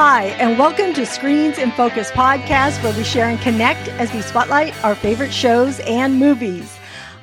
[0.00, 4.22] Hi, and welcome to Screens in Focus podcast, where we share and connect as we
[4.22, 6.72] spotlight our favorite shows and movies.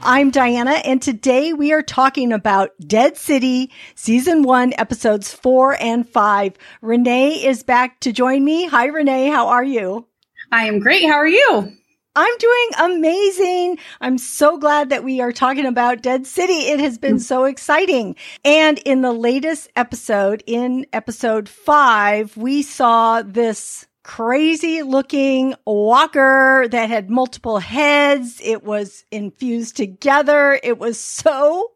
[0.01, 6.05] I'm Diana, and today we are talking about Dead City season one, episodes four and
[6.05, 6.55] five.
[6.82, 8.66] Renee is back to join me.
[8.66, 9.30] Hi, Renee.
[9.30, 10.05] How are you?
[10.52, 11.05] I am great.
[11.05, 11.78] How are you?
[12.16, 13.77] I'm doing amazing.
[14.00, 16.54] I'm so glad that we are talking about Dead City.
[16.54, 18.15] It has been so exciting.
[18.45, 26.89] And in the latest episode, in episode five, we saw this crazy looking walker that
[26.89, 28.39] had multiple heads.
[28.41, 30.57] It was infused together.
[30.63, 31.71] It was so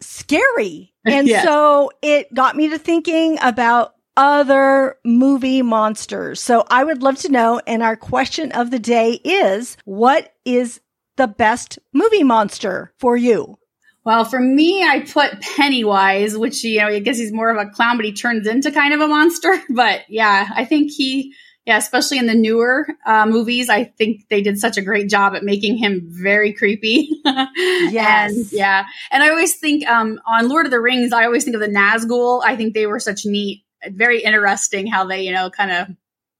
[0.00, 0.90] scary.
[1.06, 6.40] And so it got me to thinking about other movie monsters.
[6.40, 7.60] So I would love to know.
[7.66, 10.80] And our question of the day is what is
[11.16, 13.58] the best movie monster for you?
[14.04, 17.70] Well, for me, I put Pennywise, which, you know, I guess he's more of a
[17.70, 19.62] clown, but he turns into kind of a monster.
[19.70, 24.42] But yeah, I think he, yeah, especially in the newer uh, movies, I think they
[24.42, 27.08] did such a great job at making him very creepy.
[27.24, 28.36] yes.
[28.36, 28.84] And, yeah.
[29.10, 31.68] And I always think um, on Lord of the Rings, I always think of the
[31.68, 32.42] Nazgul.
[32.44, 35.88] I think they were such neat very interesting how they, you know, kind of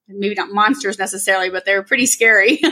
[0.08, 2.60] maybe not monsters necessarily, but they're pretty scary.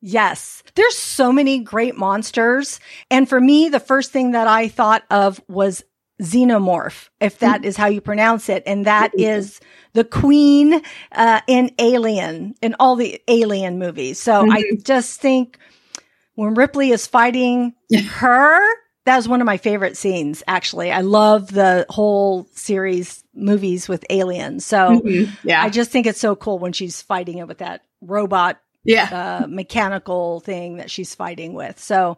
[0.00, 0.62] Yes.
[0.74, 2.78] There's so many great monsters.
[3.10, 5.84] And for me, the first thing that I thought of was
[6.22, 8.62] xenomorph, if that is how you pronounce it.
[8.66, 9.40] And that mm-hmm.
[9.40, 9.60] is
[9.94, 10.80] the queen
[11.12, 14.20] uh, in Alien, in all the Alien movies.
[14.20, 14.52] So mm-hmm.
[14.52, 15.58] I just think
[16.34, 18.60] when Ripley is fighting her,
[19.08, 20.92] that was one of my favorite scenes, actually.
[20.92, 24.66] I love the whole series movies with aliens.
[24.66, 25.48] So mm-hmm.
[25.48, 25.62] yeah.
[25.62, 29.40] I just think it's so cool when she's fighting it with that robot yeah.
[29.42, 31.78] Uh, mechanical thing that she's fighting with.
[31.78, 32.16] So,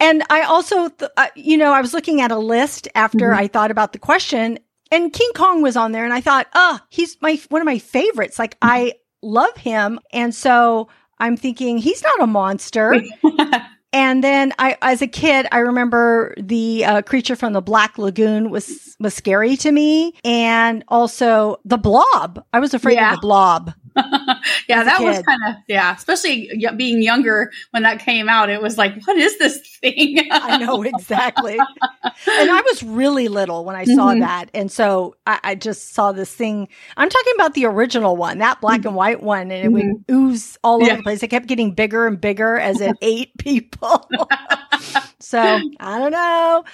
[0.00, 3.40] and I also, th- uh, you know, I was looking at a list after mm-hmm.
[3.40, 4.58] I thought about the question
[4.90, 7.78] and King Kong was on there and I thought, oh, he's my, one of my
[7.78, 8.38] favorites.
[8.38, 10.00] Like I love him.
[10.10, 12.94] And so I'm thinking he's not a monster.
[13.96, 18.50] And then I, as a kid, I remember the uh, creature from the Black Lagoon
[18.50, 22.44] was was scary to me, and also the Blob.
[22.52, 23.14] I was afraid yeah.
[23.14, 23.72] of the Blob.
[24.68, 28.50] yeah, that was kind of yeah, especially being younger when that came out.
[28.50, 30.18] It was like, what is this thing?
[30.30, 31.58] I know exactly.
[31.58, 34.20] and I was really little when I saw mm-hmm.
[34.20, 36.68] that, and so I, I, just saw this thing.
[36.98, 38.88] I'm talking about the original one, that black mm-hmm.
[38.88, 39.92] and white one, and it mm-hmm.
[39.92, 40.88] would ooze all yeah.
[40.88, 41.22] over the place.
[41.22, 43.85] It kept getting bigger and bigger as it ate people.
[45.20, 46.64] so I don't know.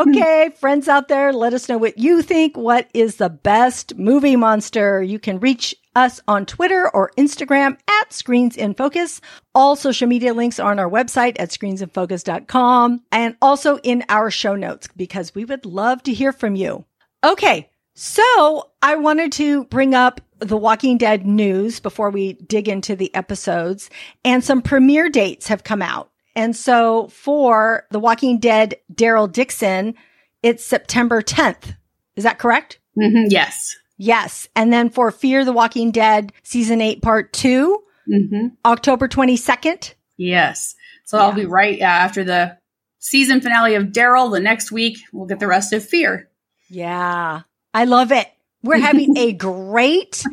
[0.00, 2.56] Okay, friends out there, let us know what you think.
[2.56, 5.02] What is the best movie monster?
[5.02, 9.20] You can reach us on Twitter or Instagram at Screens in Focus.
[9.54, 14.54] All social media links are on our website at screensinfocus.com and also in our show
[14.54, 16.84] notes because we would love to hear from you.
[17.24, 17.68] Okay.
[17.94, 23.14] So I wanted to bring up the Walking Dead news before we dig into the
[23.14, 23.90] episodes
[24.24, 26.09] and some premiere dates have come out.
[26.34, 29.94] And so for The Walking Dead, Daryl Dixon,
[30.42, 31.76] it's September 10th.
[32.16, 32.78] Is that correct?
[32.98, 33.76] Mm-hmm, yes.
[33.96, 34.48] Yes.
[34.56, 38.46] And then for Fear the Walking Dead season eight, part 2 mm-hmm.
[38.64, 39.94] October 22nd.
[40.16, 40.74] Yes.
[41.04, 41.24] So yeah.
[41.24, 42.56] I'll be right after the
[42.98, 44.30] season finale of Daryl.
[44.30, 46.30] The next week, we'll get the rest of Fear.
[46.68, 47.42] Yeah.
[47.74, 48.28] I love it.
[48.62, 50.24] We're having a great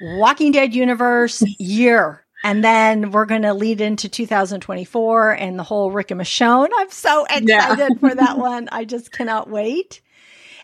[0.00, 2.24] Walking Dead universe year.
[2.42, 6.68] And then we're going to lead into 2024 and the whole Rick and Michonne.
[6.76, 7.88] I'm so excited yeah.
[8.00, 8.68] for that one.
[8.72, 10.00] I just cannot wait.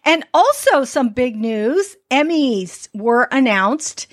[0.05, 1.97] And also some big news.
[2.11, 4.07] Emmys were announced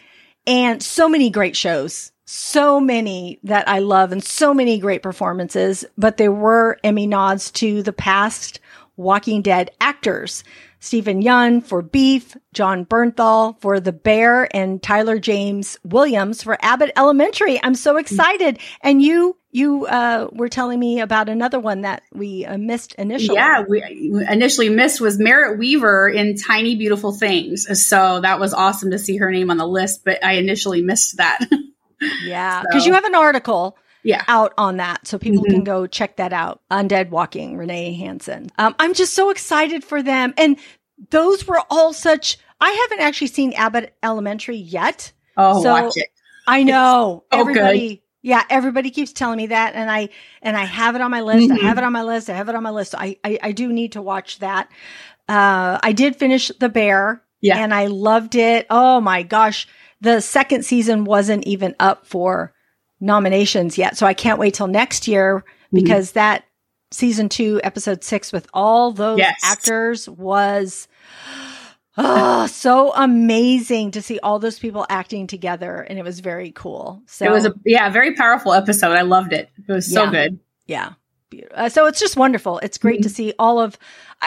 [0.47, 2.11] and so many great shows.
[2.25, 7.51] So many that I love and so many great performances, but there were Emmy nods
[7.51, 8.59] to the past
[8.97, 10.43] Walking Dead actors.
[10.85, 16.91] Steven Yeun for Beef, Jon Bernthal for The Bear, and Tyler James Williams for Abbott
[16.95, 17.59] Elementary.
[17.61, 18.59] I'm so excited.
[18.81, 23.35] And you, you uh, were telling me about another one that we uh, missed initially.
[23.35, 23.81] Yeah, we
[24.29, 27.85] initially missed was Merritt Wever in Tiny Beautiful Things.
[27.87, 31.17] So that was awesome to see her name on the list, but I initially missed
[31.17, 31.39] that.
[32.23, 32.87] yeah, because so.
[32.87, 34.23] you have an article yeah.
[34.27, 35.07] out on that.
[35.07, 35.55] So people mm-hmm.
[35.55, 36.61] can go check that out.
[36.71, 38.49] Undead Walking, Renee Hansen.
[38.57, 40.33] Um, I'm just so excited for them.
[40.37, 40.57] And
[41.09, 45.11] those were all such, I haven't actually seen Abbott Elementary yet.
[45.35, 46.09] Oh, so watch it.
[46.47, 47.25] I know.
[47.33, 47.89] So everybody.
[47.89, 47.99] Good.
[48.21, 50.09] Yeah, everybody keeps telling me that, and I
[50.41, 51.47] and I have it on my list.
[51.47, 51.63] Mm-hmm.
[51.63, 52.27] I have it on my list.
[52.27, 52.89] I have it on my list.
[52.89, 54.67] So I, I I do need to watch that.
[55.29, 58.65] Uh, I did finish The Bear, yeah, and I loved it.
[58.71, 59.67] Oh my gosh,
[60.01, 62.51] the second season wasn't even up for
[63.05, 63.95] nominations yet.
[63.95, 65.75] So I can't wait till next year mm-hmm.
[65.75, 66.19] because mm-hmm.
[66.19, 66.45] that
[66.91, 69.39] season two, episode six with all those yes.
[69.43, 70.87] actors was
[71.97, 77.01] oh, so amazing to see all those people acting together, and it was very cool.
[77.05, 78.91] So it was a yeah, very powerful episode.
[78.91, 79.49] I loved it.
[79.67, 80.11] It was so Yeah.
[80.11, 80.39] good.
[80.65, 80.93] yeah.
[81.53, 82.59] Uh, so it's just wonderful.
[82.59, 83.77] It's great to see all of.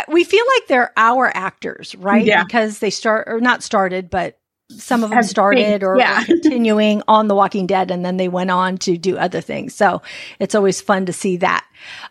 [0.09, 2.25] We feel like they're our actors, right?
[2.25, 2.45] Yeah.
[2.45, 4.38] Because they start or not started, but
[4.71, 6.25] some of them started or yeah.
[6.25, 9.75] continuing on The Walking Dead, and then they went on to do other things.
[9.75, 10.03] So
[10.39, 11.67] it's always fun to see that.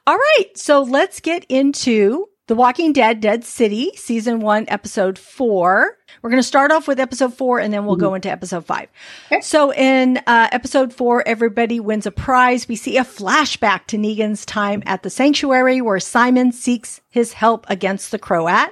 [0.05, 5.97] All right, so let's get into The Walking Dead: Dead City, season one, episode four.
[6.21, 8.89] We're going to start off with episode four, and then we'll go into episode five.
[9.27, 9.41] Okay.
[9.41, 12.67] So in uh, episode four, everybody wins a prize.
[12.67, 17.65] We see a flashback to Negan's time at the sanctuary where Simon seeks his help
[17.69, 18.69] against the Croat.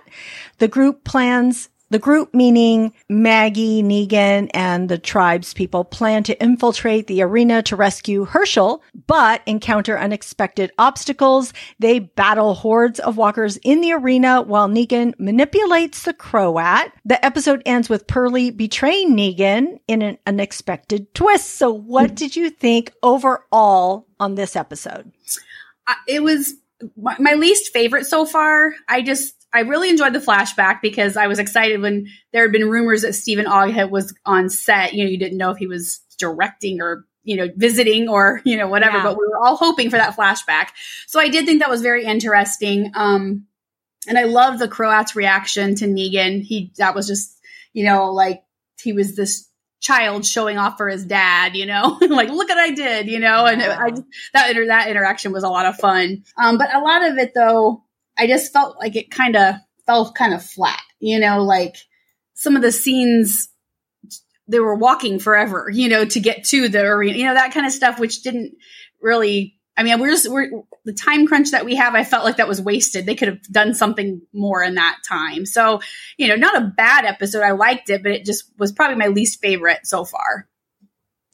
[0.58, 7.08] The group plans, the group meaning Maggie, Negan, and the tribe's people plan to infiltrate
[7.08, 11.54] the arena to rescue Hershel, but encounter unexpected obstacles.
[11.80, 16.92] They battle hordes of walkers in the arena while Negan manipulates the Croat.
[17.06, 21.52] The episode ends with Perlie betraying Negan in an unexpected twist.
[21.52, 25.12] So what did you think overall on this episode?
[25.88, 26.56] I- it was
[26.98, 28.74] my, my least favorite so far.
[28.88, 32.70] I just I really enjoyed the flashback because I was excited when there had been
[32.70, 34.94] rumors that Stephen Oghead was on set.
[34.94, 38.58] You know, you didn't know if he was directing or you know visiting or you
[38.58, 39.04] know whatever, Yeah.
[39.04, 40.70] but we were all hoping for that flashback.
[41.08, 42.92] So I did think that was very interesting.
[42.96, 43.46] Um,
[44.08, 46.42] and I love the Croat's reaction to Negan.
[46.44, 47.40] He that was just
[47.74, 48.44] you know like
[48.82, 49.50] he was this
[49.82, 53.46] child showing off for his dad, you know, like look what I did, you know,
[53.46, 53.92] and I
[54.34, 56.24] that inter- that interaction was a lot of fun.
[56.38, 57.84] Um, but a lot of it though,
[58.18, 60.82] I just felt like it kind of fell kind of flat.
[61.00, 61.76] You know, like
[62.34, 63.50] some of the scenes
[64.48, 67.66] they were walking forever, you know, to get to the arena, you know, that kind
[67.66, 68.56] of stuff, which didn't
[69.02, 69.54] really.
[69.78, 70.50] I mean, we're just we're
[70.86, 71.96] the time crunch that we have.
[71.96, 73.06] I felt like that was wasted.
[73.06, 75.46] They could have done something more in that time.
[75.46, 75.82] So,
[76.18, 77.44] you know, not a bad episode.
[77.44, 80.48] I liked it, but it just was probably my least favorite so far.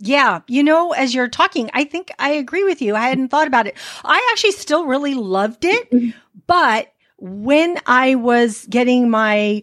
[0.01, 2.95] Yeah, you know, as you're talking, I think I agree with you.
[2.95, 3.77] I hadn't thought about it.
[4.03, 6.15] I actually still really loved it,
[6.47, 9.61] but when I was getting my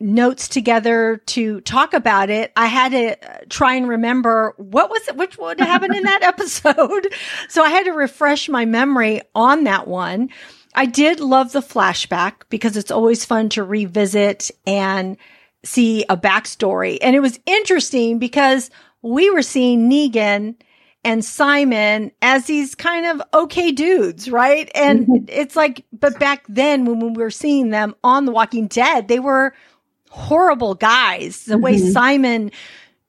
[0.00, 5.08] notes together to talk about it, I had to uh, try and remember what was
[5.08, 7.08] it, which would happen in that episode.
[7.48, 10.28] So I had to refresh my memory on that one.
[10.74, 15.16] I did love the flashback because it's always fun to revisit and
[15.64, 16.98] see a backstory.
[17.02, 18.70] And it was interesting because
[19.02, 20.54] we were seeing Negan
[21.04, 24.70] and Simon as these kind of okay dudes, right?
[24.74, 29.08] And it's like, but back then when we were seeing them on The Walking Dead,
[29.08, 29.54] they were
[30.10, 31.44] horrible guys.
[31.44, 31.92] The way Mhm.
[31.92, 32.50] Simon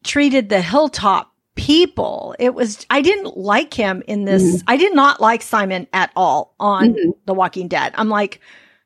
[0.03, 4.63] treated the hilltop people, it was, I didn't like him in this.
[4.67, 7.13] I did not like Simon at all on Mhm.
[7.25, 7.93] The Walking Dead.
[7.97, 8.39] I'm like,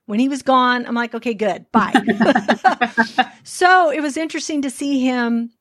[0.05, 1.93] when he was gone, I'm like, okay, good, bye.
[3.43, 5.51] so it was interesting to see him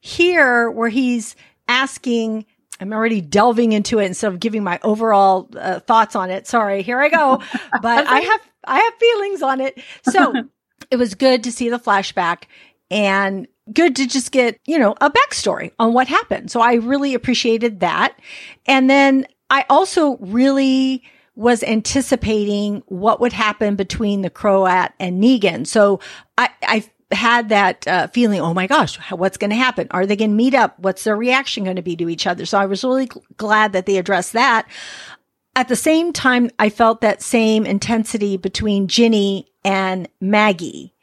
[0.00, 1.36] here where he's
[1.66, 2.46] asking
[2.80, 6.46] i'm already delving into it instead of giving my overall uh, thoughts on it.
[6.46, 7.42] Sorry here i go.
[7.82, 9.80] But i have i have feelings on it.
[10.02, 10.32] So
[10.90, 12.44] it was good to see the flashback
[12.90, 16.50] and good to just get you know a backstory on what happened.
[16.50, 18.18] So i really appreciated that.
[18.66, 21.02] And then i also really
[21.38, 25.68] was anticipating what would happen between the Croat and Negan.
[25.68, 26.00] So
[26.36, 29.88] I, I had that uh, feeling, oh my gosh, what's going to happen?
[29.90, 30.78] Are they going to meet up?
[30.78, 32.44] What's their reaction going to be to each other?
[32.44, 34.68] So I was really gl- glad that they addressed that.
[35.56, 40.94] At the same time, I felt that same intensity between Ginny and Maggie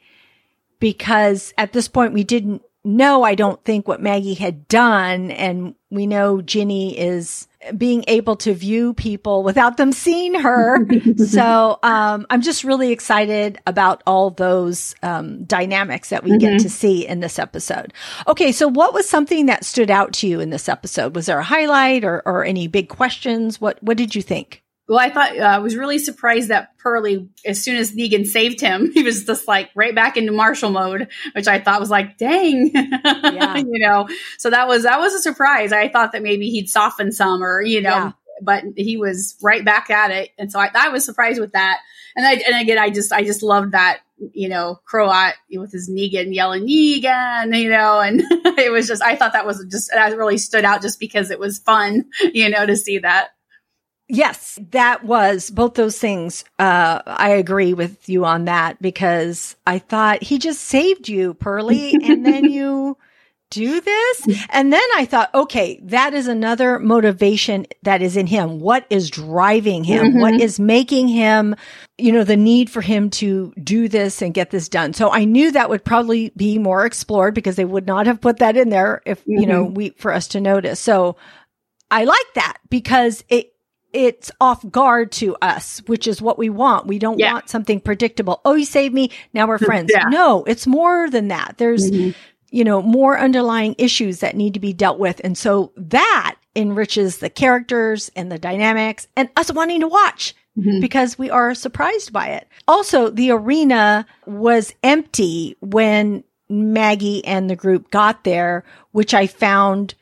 [0.78, 5.30] because at this point we didn't know, I don't think, what Maggie had done.
[5.30, 10.86] And we know Ginny is being able to view people without them seeing her.
[11.16, 16.70] so um, I'm just really excited about all those um, dynamics that we get to
[16.70, 17.92] see in this episode.
[18.28, 21.16] Okay, so what was something that stood out to you in this episode?
[21.16, 23.60] Was there a highlight or, or any big questions?
[23.60, 24.62] What What did you think?
[24.88, 28.60] Well, I thought uh, I was really surprised that Perlie, as soon as Negan saved
[28.60, 32.18] him, he was just like right back into marshal mode, which I thought was like,
[32.18, 33.56] dang, Yeah.
[33.56, 34.08] you know.
[34.38, 35.72] So that was that was a surprise.
[35.72, 38.12] I thought that maybe he'd soften some, or you know, Yeah.
[38.42, 41.78] but he was right back at it, and so I, I was surprised with that.
[42.14, 43.98] And I, and again, I just I just loved that
[44.32, 48.20] you know Croat with his Negan yelling Negan, you know, and
[48.58, 51.38] it was just I thought that was just that really stood out just because it
[51.38, 53.30] was fun, you know, to see that.
[54.08, 56.44] Yes, that was both those things.
[56.58, 61.94] Uh, I agree with you on that because I thought he just saved you, Perlie,
[62.02, 62.96] and then you
[63.50, 64.26] do this?
[64.50, 68.58] And then I thought, okay, that is another motivation that is in him.
[68.58, 70.14] What is driving him?
[70.14, 70.20] Mhm.
[70.20, 71.54] What is making him,
[71.96, 74.94] you know, the need for him to do this and get this done?
[74.94, 78.38] So I knew that would probably be more explored because they would not have put
[78.38, 80.80] that in there if, you know, we, for us to notice.
[80.80, 81.16] So
[81.88, 83.52] I like that because it,
[83.96, 86.86] it's off guard to us, which is what we want.
[86.86, 87.32] We don't Yeah.
[87.32, 88.42] want something predictable.
[88.44, 89.10] Oh, you saved me.
[89.32, 89.90] Now we're friends.
[89.94, 90.08] Yeah.
[90.10, 91.54] No, it's more than that.
[91.56, 92.14] There's, Mhm.
[92.50, 95.20] you know, more underlying issues that need to be dealt with.
[95.24, 100.80] And so that enriches the characters and the dynamics and us wanting to watch Mhm.
[100.82, 102.46] because we are surprised by it.
[102.68, 108.62] Also, the arena was empty when Maggie and the group got there,
[108.92, 109.94] which I found,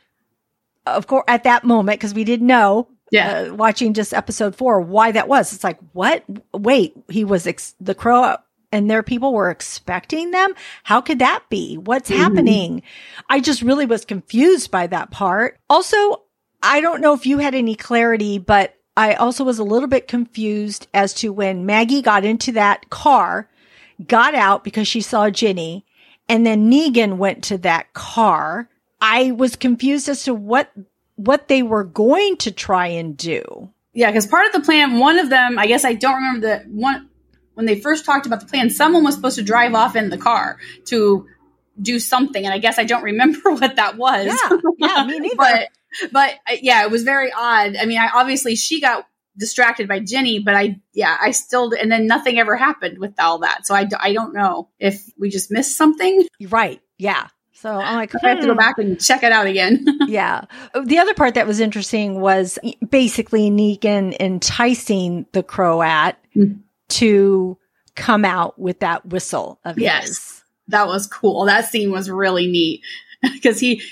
[0.87, 2.89] of course, at that moment, because we didn't know.
[3.11, 3.49] Yeah.
[3.51, 5.53] Uh, watching just episode four, why that was.
[5.53, 6.25] It's like, what?
[6.53, 8.39] Wait, he was ex- the Croat
[8.73, 10.53] and their people were expecting them.
[10.83, 11.77] How could that be?
[11.77, 12.17] What's Mhm.
[12.17, 12.83] happening?
[13.31, 15.59] I just really was confused by that part.
[15.71, 16.23] Also,
[16.63, 20.09] I don't know if you had any clarity, but I also was a little bit
[20.09, 23.49] confused as to when Maggie got into that car,
[24.07, 25.85] got out because she saw Ginny,
[26.29, 28.69] and then Negan went to that car.
[29.01, 30.71] I was confused as to what
[31.17, 33.71] what they were going to try and do.
[33.93, 36.65] Yeah, because part of the plan, one of them, I guess I don't remember the
[36.69, 37.09] one
[37.55, 38.71] when they first talked about the plan.
[38.71, 41.27] Someone was supposed to drive off in the car to
[41.81, 44.27] do something, and I guess I don't remember what that was.
[44.27, 45.37] Yeah, yeah, me neither.
[45.37, 45.69] but
[46.13, 47.77] but uh, yeah, it was very odd.
[47.77, 49.07] I mean, I obviously she got
[49.37, 53.39] distracted by Ginny, but I yeah, I still and then nothing ever happened with all
[53.39, 53.67] that.
[53.67, 56.27] So I, I don't know if we just missed something.
[56.49, 56.81] right.
[56.99, 57.29] Yeah.
[57.57, 58.59] So I'm like, I have to go hmm.
[58.59, 59.87] back and check it out again.
[60.09, 60.45] yeah.
[60.85, 62.59] The other part that was interesting was
[62.89, 66.61] basically Negan enticing the Croat Mhm.
[66.91, 67.57] to
[67.95, 70.07] come out with that whistle of Yes.
[70.07, 70.43] his.
[70.69, 71.45] that was cool.
[71.45, 72.83] That scene was really neat
[73.23, 73.83] because he,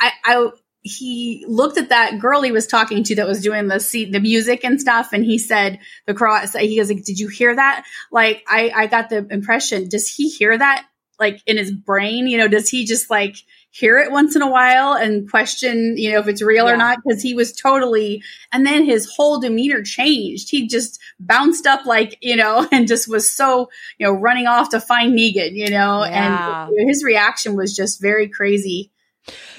[0.00, 0.48] I, I,
[0.80, 4.20] he looked at that girl he was talking to that was doing the seat, the
[4.20, 6.48] music and stuff, and he said the croat.
[6.58, 9.88] He goes, like, "Did you hear that?" Like, I, I got the impression.
[9.88, 10.84] Does he hear that?
[11.20, 13.36] Like in his brain, you know, does he just like
[13.70, 16.72] hear it once in a while and question, you know, if it's real Yeah.
[16.74, 16.98] or not?
[17.04, 20.50] Because he was totally, and then his whole demeanor changed.
[20.50, 24.70] He just bounced up like, you know, and just was so you know, running off
[24.70, 26.66] to find Negan, you know, Yeah.
[26.68, 28.90] and his reaction was just very crazy.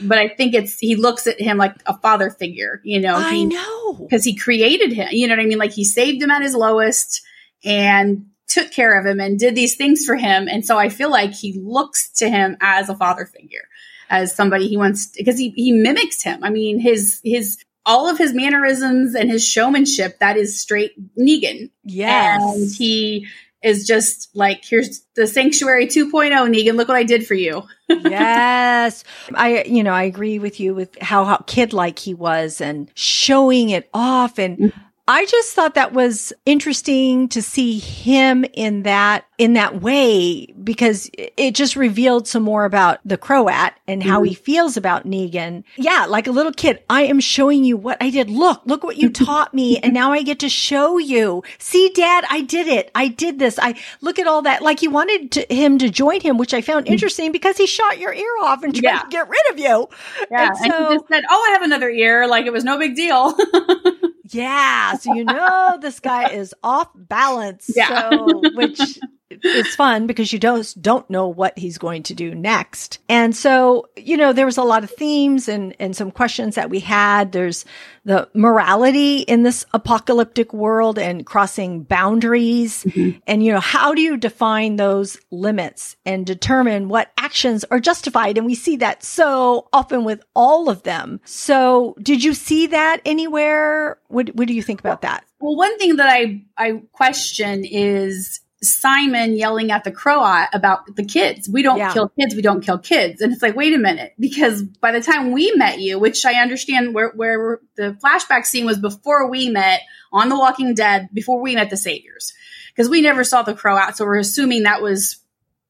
[0.01, 3.43] But I think it's he looks at him like a father figure, you know, I
[3.43, 3.93] know.
[3.93, 5.07] because he created him.
[5.11, 5.57] You know what I mean?
[5.57, 7.21] Like he saved him at his lowest
[7.63, 10.47] and took care of him and did these things for him.
[10.47, 13.67] And so I feel like he looks to him as a father figure,
[14.09, 16.43] as somebody he wants because he he mimics him.
[16.43, 21.69] I mean, his his all of his mannerisms and his showmanship that is straight Negan
[21.83, 22.41] Yes.
[22.41, 23.27] and he
[23.63, 26.75] is just like, here's the sanctuary 2.0, Negan.
[26.75, 27.63] Look what I did for you.
[27.89, 29.03] yes.
[29.33, 32.91] I, you know, I agree with you with how, how kid like he was and
[32.93, 34.37] showing it off.
[34.37, 34.79] And mm-hmm.
[35.05, 41.09] I just thought that was interesting to see him in that, in that way, because
[41.13, 44.43] it just revealed some more about the Croat and how he mm-hmm.
[44.43, 45.65] feels about Negan.
[45.75, 46.05] Yeah.
[46.07, 48.29] Like a little kid, I am showing you what I did.
[48.29, 49.77] Look, look what you taught me.
[49.77, 51.43] And now I get to show you.
[51.57, 52.89] See, dad, I did it.
[52.95, 53.59] I did this.
[53.61, 54.61] I look at all that.
[54.61, 56.93] Like he wanted to, him to join him, which I found mm-hmm.
[56.93, 58.99] interesting because he shot your ear off and tried Yeah.
[58.99, 59.89] to get rid of you.
[60.31, 60.53] Yeah.
[60.63, 62.25] And And, he just said, Oh, I have another ear.
[62.25, 63.37] Like it was no big deal.
[64.33, 64.95] Yeah.
[64.95, 67.71] So you know this guy is off balance.
[67.75, 68.09] Yeah.
[68.09, 68.99] So which
[69.43, 72.99] is fun because you don't don't know what he's going to do next.
[73.09, 76.69] And so, you know, there was a lot of themes and and some questions that
[76.69, 77.31] we had.
[77.31, 77.65] There's
[78.05, 82.83] the morality in this apocalyptic world and crossing boundaries.
[82.83, 83.19] Mm-hmm.
[83.27, 88.37] And you know, how do you define those limits and determine what actions are justified?
[88.37, 91.19] And we see that so often with all of them.
[91.25, 93.97] So did you see that anywhere?
[94.07, 95.23] What what do you think about that?
[95.43, 101.05] well, one thing that I, I question is Simon yelling at the Croat about the
[101.05, 101.49] kids.
[101.49, 101.93] We don't Yeah.
[101.93, 102.35] kill kids.
[102.35, 103.21] We don't kill kids.
[103.21, 106.41] And it's like, wait a minute, because by the time we met you, which I
[106.41, 111.41] understand where, where the flashback scene was before we met on The Walking Dead, before
[111.41, 112.33] we met the Saviors,
[112.73, 113.97] because we never saw the Croat.
[113.97, 115.19] So we're assuming that was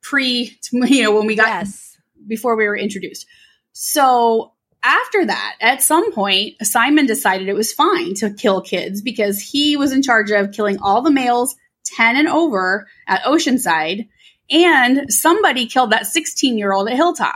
[0.01, 1.97] pre, you know, when we got yes.
[2.27, 3.25] before we were introduced.
[3.71, 9.39] So after that, at some point, Simon decided it was fine to kill kids because
[9.39, 11.55] he was in charge of killing all the males
[11.95, 14.07] 10 and over at Oceanside.
[14.49, 17.35] And somebody killed that 16 year old at Hilltop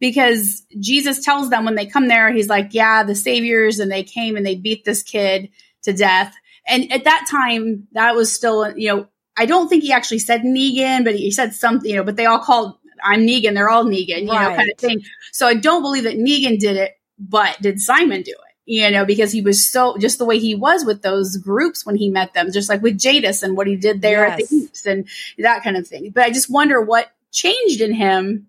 [0.00, 4.02] because Jesus tells them when they come there, he's like, yeah, the saviors, and they
[4.02, 5.50] came and they beat this kid
[5.82, 6.34] to death.
[6.66, 10.42] And at that time, that was still, you know, I don't think he actually said
[10.42, 13.84] Negan, but he said something, you know, but they all called I'm Negan, they're all
[13.84, 14.50] Negan, you Right.
[14.50, 15.02] know, kind of thing.
[15.32, 18.45] So I don't believe that Negan did it, but did Simon do it?
[18.68, 21.94] You know, because he was so just the way he was with those groups when
[21.94, 24.84] he met them, just like with Jadis and what he did there at the Heaps
[24.86, 25.06] and
[25.38, 26.10] that kind of thing.
[26.10, 28.48] But I just wonder what changed in him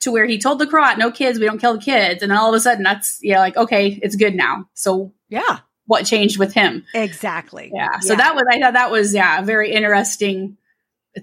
[0.00, 2.22] to where he told the Croat, no kids, we don't kill the kids.
[2.22, 4.68] And then all of a sudden that's, yeah, like, okay, it's good now.
[4.74, 6.84] So Yeah, what changed with him?
[6.92, 7.70] exactly.
[7.74, 8.00] Yeah.
[8.00, 10.58] So that was, I thought that was, yeah, a very interesting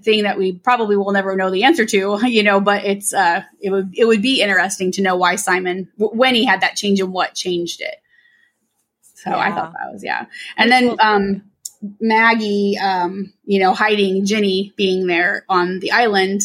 [0.02, 3.44] thing that we probably will never know the answer to, you know, but it's, uh,
[3.60, 6.74] it would, it would be interesting to know why Simon, w- when he had that
[6.76, 7.94] change and what changed it.
[9.24, 10.26] So I thought that was, yeah.
[10.56, 11.42] And then, um,
[12.00, 16.42] Maggie, um, you know, hiding Ginny being there on the island,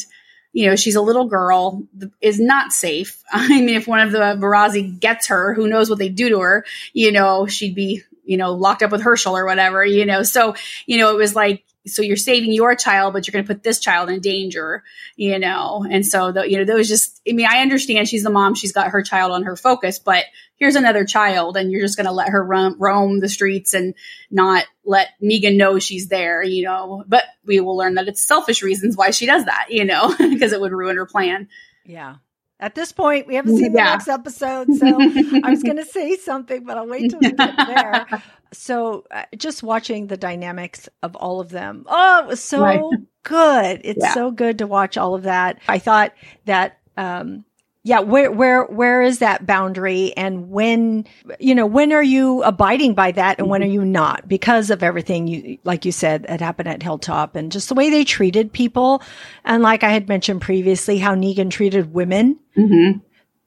[0.54, 1.84] you know, she's a little girl,
[2.22, 3.24] is not safe.
[3.32, 6.40] I mean, if one of the Burazi gets her, who knows what they do to
[6.40, 10.24] her, you know, she'd be, you know, locked up with Hershel or whatever, you know.
[10.24, 10.56] So,
[10.86, 13.64] you know, it was like, so you're saving your child, but you're going to put
[13.64, 14.84] this child in danger,
[15.16, 15.86] you know.
[15.90, 18.56] And so, the, you know, there was just, I mean, I understand she's the mom,
[18.56, 20.26] she's got her child on her focus, but
[20.58, 23.94] here's another child, and you're just going to let her roam, roam the streets and
[24.30, 27.04] not let Negan know she's there, you know.
[27.08, 30.52] But we will learn that it's selfish reasons why she does that, you know, because
[30.54, 31.48] it would ruin her plan.
[31.86, 32.16] Yeah.
[32.60, 33.92] At this point, we haven't seen the Yeah.
[33.92, 34.88] next episode, so
[35.44, 38.08] I was going to say something, but I'll wait till we get there.
[38.54, 41.84] So, uh, just watching the dynamics of all of them.
[41.86, 42.82] Oh, it was so Right.
[43.24, 43.82] good.
[43.84, 44.14] It's Yeah.
[44.14, 45.60] so good to watch all of that.
[45.68, 46.14] I thought
[46.46, 47.44] that, um,
[47.88, 51.06] yeah, where where where is that boundary, and when
[51.40, 54.28] you know when are you abiding by that, and when are you not?
[54.28, 57.90] Because of everything you like you said that happened at Hilltop, and just the way
[57.90, 59.02] they treated people,
[59.46, 63.00] and like I had mentioned previously, how Negan treated women Mm-hmm.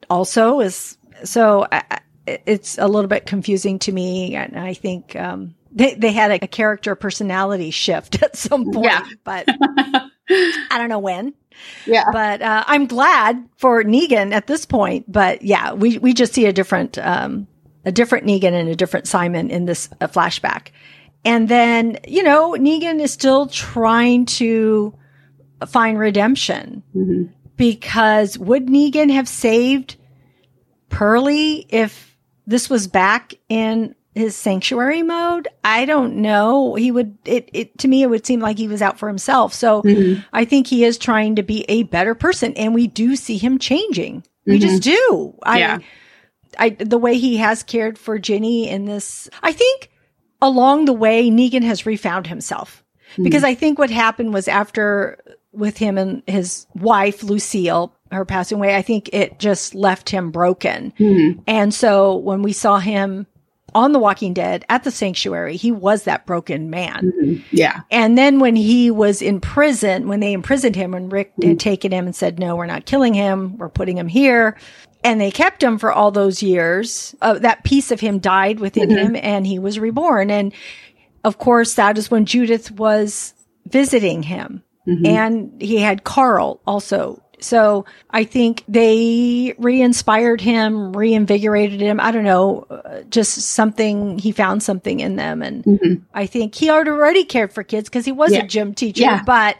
[0.09, 4.37] also is so I, I- it's a little bit confusing to me.
[4.37, 8.87] And i think um they, they had a, a character personality shift at some point
[8.87, 9.05] Yeah.
[9.25, 9.45] but
[10.31, 11.35] i don't know when
[11.87, 12.05] Yeah.
[12.13, 16.47] but uh, i'm glad for negan at this point but yeah we we just see
[16.47, 17.47] a different um
[17.85, 20.69] a different negan and a different simon in this uh, flashback
[21.25, 24.95] and then you know negan is still trying to
[25.69, 27.29] find redemption Mhm.
[27.57, 29.97] because would Negan have saved
[30.89, 35.49] Perlie if this was back in his sanctuary mode?
[35.65, 36.75] I don't know.
[36.75, 39.53] He would it, it to me it would seem like he was out for himself.
[39.55, 40.25] So Mhm.
[40.33, 43.59] I think he is trying to be a better person and we do see him
[43.59, 44.25] changing.
[44.47, 45.35] We just do.
[45.43, 45.79] I Yeah.
[46.59, 49.91] I the way he has cared for Ginny in this I think
[50.43, 52.83] along the way Negan has refound himself.
[53.23, 55.19] Because I think what happened was after
[55.53, 60.31] with him and his wife Lucille, her passing away, I think it just left him
[60.31, 60.93] broken.
[60.99, 61.41] Mhm.
[61.47, 63.27] And so when we saw him
[63.75, 67.13] on The Walking Dead at the sanctuary, he was that broken man.
[67.23, 67.43] Mhm.
[67.51, 67.81] Yeah.
[67.91, 71.49] And then when he was in prison, when they imprisoned him, when Rick Mm-hmm.
[71.51, 74.57] had taken him and said, no, we're not killing him, we're putting him here.
[75.03, 77.15] And they kept him for all those years.
[77.23, 79.15] Uh, that piece of him died within Mm-hmm.
[79.15, 80.31] him and he was reborn.
[80.31, 80.53] And
[81.25, 83.35] of course, that is when Judith was
[83.67, 85.07] visiting him Mm-hmm.
[85.07, 87.23] and he had Carl also.
[87.45, 92.01] So I think they re-inspired him, reinvigorated him.
[92.01, 95.43] I don't know, uh, just something, he found something in them.
[95.43, 95.95] And Mm-hmm.
[96.15, 98.41] I think he already cared for kids because he was Yeah.
[98.45, 99.23] a gym teacher, Yeah.
[99.25, 99.57] but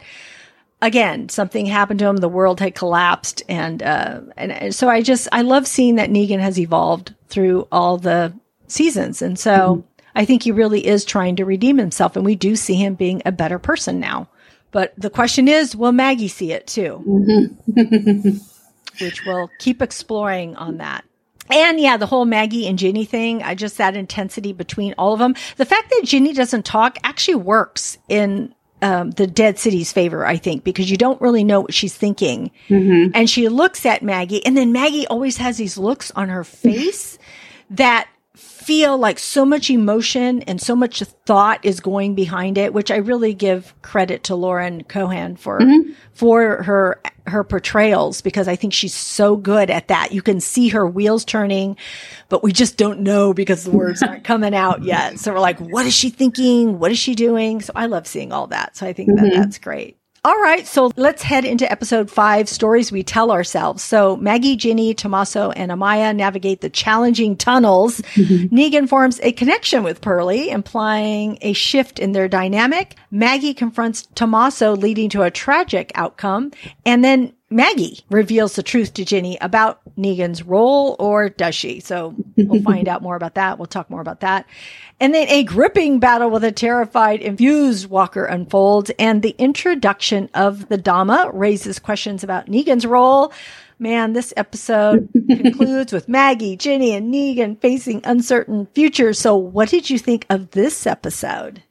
[0.81, 2.17] again, something happened to him.
[2.17, 3.43] The world had collapsed.
[3.47, 7.67] And, uh, and, and so I just, I love seeing that Negan has evolved through
[7.71, 8.33] all the
[8.67, 9.21] seasons.
[9.21, 9.87] And so Mm-hmm.
[10.13, 12.17] I think he really is trying to redeem himself.
[12.17, 14.27] And we do see him being a better person now.
[14.71, 17.03] But the question is, will Maggie see it too?
[19.01, 21.05] Which we'll keep exploring on that.
[21.49, 25.19] And yeah, the whole Maggie and Ginny thing, I just that intensity between all of
[25.19, 25.35] them.
[25.57, 30.37] The fact that Ginny doesn't talk actually works in um, the Dead City's favor, I
[30.37, 32.51] think, because you don't really know what she's thinking.
[33.13, 37.19] And she looks at Maggie, and then Maggie always has these looks on her face
[37.71, 38.09] that
[38.61, 42.97] feel like so much emotion and so much thought is going behind it, which I
[42.97, 45.91] really give credit to Lauren Cohan for mm-hmm.
[46.13, 50.11] for her her portrayals because I think she's so good at that.
[50.11, 51.77] You can see her wheels turning,
[52.29, 55.19] but we just don't know because the words aren't coming out yet.
[55.19, 56.79] So we're like, what is she thinking?
[56.79, 57.61] What is she doing?
[57.61, 58.77] So I love seeing all that.
[58.77, 59.41] So I think that mm-hmm.
[59.41, 59.97] that's great.
[60.23, 63.81] All right, so let's head into episode five stories we tell ourselves.
[63.81, 68.01] So Maggie, Ginny, Tommaso, and Amaya navigate the challenging tunnels.
[68.01, 68.55] Mm-hmm.
[68.55, 72.97] Negan forms a connection with Pearlie, implying a shift in their dynamic.
[73.09, 76.51] Maggie confronts Tommaso, leading to a tragic outcome.
[76.85, 81.79] And then Maggie reveals the truth to Ginny about Negan's role, or does she?
[81.79, 82.15] So
[82.47, 83.57] we'll find out more about that.
[83.57, 84.45] We'll talk more about that.
[84.99, 90.69] And then a gripping battle with a terrified, infused Walker unfolds, and the introduction of
[90.69, 93.33] the Dama raises questions about Negan's role.
[93.79, 99.17] Man, this episode concludes with Maggie, Ginny, and Negan facing uncertain futures.
[99.17, 101.63] So, what did you think of this episode?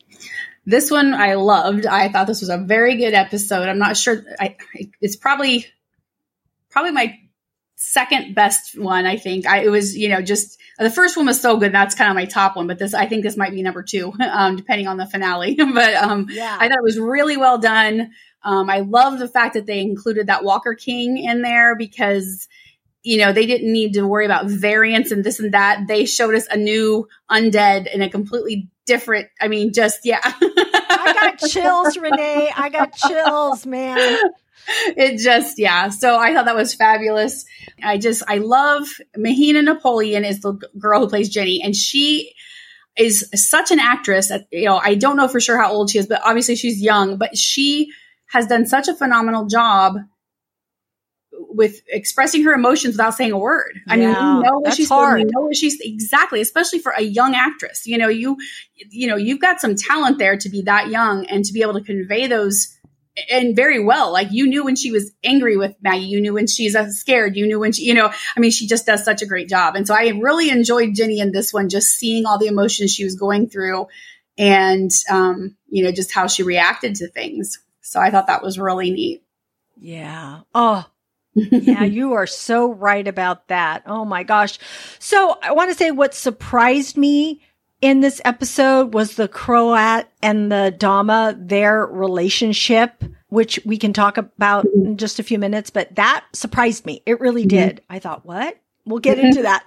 [0.66, 1.86] This one I loved.
[1.86, 3.68] I thought this was a very good episode.
[3.68, 4.24] I'm not sure.
[4.38, 4.56] I,
[5.00, 5.66] it's probably
[6.70, 7.18] probably my
[7.76, 9.06] second best one.
[9.06, 9.96] I think I, it was.
[9.96, 11.72] You know, just the first one was so good.
[11.72, 12.66] That's kind of my top one.
[12.66, 15.54] But this, I think, this might be number two, um, depending on the finale.
[15.74, 16.56] but um, yeah.
[16.58, 18.12] I thought it was really well done.
[18.42, 22.48] Um, I love the fact that they included that Walker King in there because
[23.02, 25.86] you know, they didn't need to worry about variants and this and that.
[25.88, 30.20] They showed us a new undead in a completely different, I mean, just, yeah.
[30.22, 32.52] I got chills, Renee.
[32.54, 34.18] I got chills, man.
[34.96, 35.88] It just, yeah.
[35.88, 37.44] So I thought that was fabulous.
[37.82, 42.34] I just, I love Mahina Napoleon is the girl who plays Ginny and she
[42.96, 45.98] is such an actress that, you know, I don't know for sure how old she
[45.98, 47.90] is, but obviously she's young, but she
[48.28, 49.96] has done such a phenomenal job
[51.32, 53.80] with expressing her emotions without saying a word.
[53.88, 55.18] I yeah, mean, we know what she's hard.
[55.18, 57.86] We know what she's exactly, especially for a young actress.
[57.86, 58.36] You know, you
[58.90, 61.74] you know, you've got some talent there to be that young and to be able
[61.74, 62.76] to convey those
[63.30, 64.12] and very well.
[64.12, 67.36] Like you knew when she was angry with Maggie, you knew when she's uh, scared,
[67.36, 69.76] you knew when she, you know, I mean, she just does such a great job.
[69.76, 73.04] And so I really enjoyed Ginny in this one, just seeing all the emotions she
[73.04, 73.86] was going through
[74.38, 77.58] and, um, you know, just how she reacted to things.
[77.80, 79.22] So I thought that was really neat.
[79.76, 80.40] Yeah.
[80.54, 80.86] Oh,
[81.34, 83.84] yeah, you are so right about that.
[83.86, 84.58] Oh my gosh.
[84.98, 87.42] So I want to say what surprised me
[87.80, 94.16] in this episode was the Croat and the Dama, their relationship, which we can talk
[94.16, 97.02] about in just a few minutes, but that surprised me.
[97.06, 97.68] It really mm-hmm.
[97.68, 97.82] did.
[97.88, 98.58] I thought, what?
[98.84, 99.64] We'll get into that.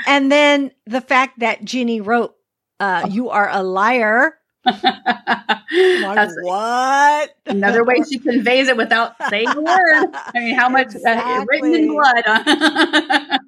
[0.06, 2.34] and then the fact that Ginny wrote,
[2.80, 7.34] uh, you are a liar like, what?
[7.46, 10.10] Another way she conveys it without saying a word.
[10.12, 11.32] I mean, how much exactly.
[11.32, 13.40] uh, written in blood.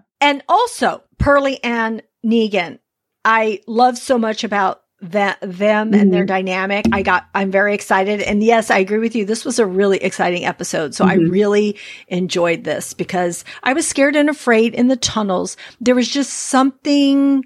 [0.20, 2.78] and also, Perlie and Negan,
[3.24, 6.00] I love so much about that them mm-hmm.
[6.00, 6.26] and their mm-hmm.
[6.26, 6.86] dynamic.
[6.92, 9.24] I got I'm very excited and yes, I agree with you.
[9.24, 10.94] This was a really exciting episode.
[10.94, 11.26] So mm-hmm.
[11.26, 11.78] I really
[12.08, 15.56] enjoyed this because I was scared and afraid in the tunnels.
[15.80, 17.44] There was just something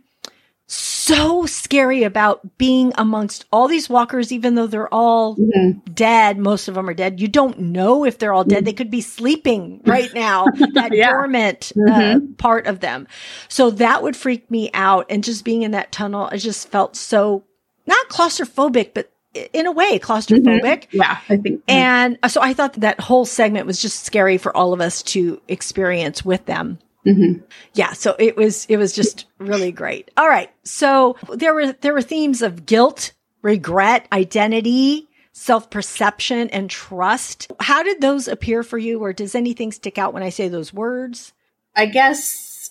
[0.75, 5.79] so scary about being amongst all these walkers, even though they're all mm-hmm.
[5.93, 6.39] dead.
[6.39, 7.21] Most of them are dead.
[7.21, 8.59] You don't know if they're all dead.
[8.59, 8.65] Mm-hmm.
[8.65, 11.11] They could be sleeping right now, that yeah.
[11.11, 12.33] dormant uh, mm-hmm.
[12.33, 13.07] uh, part of them.
[13.49, 15.07] So that would freak me out.
[15.11, 17.45] And just being in that tunnel, I just felt so
[17.87, 19.13] not claustrophobic, but
[19.53, 20.63] in a way claustrophobic.
[20.63, 20.97] Mm-hmm.
[20.97, 21.63] Yeah, I think.
[21.69, 25.03] And so I thought that, that whole segment was just scary for all of us
[25.05, 26.79] to experience with them.
[27.07, 27.45] Mm-hmm.
[27.75, 30.11] Yeah, so it was it was just really great.
[30.17, 33.13] All right, so there were there were themes of guilt,
[33.43, 37.53] regret, identity, self perception, and trust.
[37.61, 40.73] How did those appear for you, or does anything stick out when I say those
[40.73, 41.35] words?
[41.77, 42.71] I guess,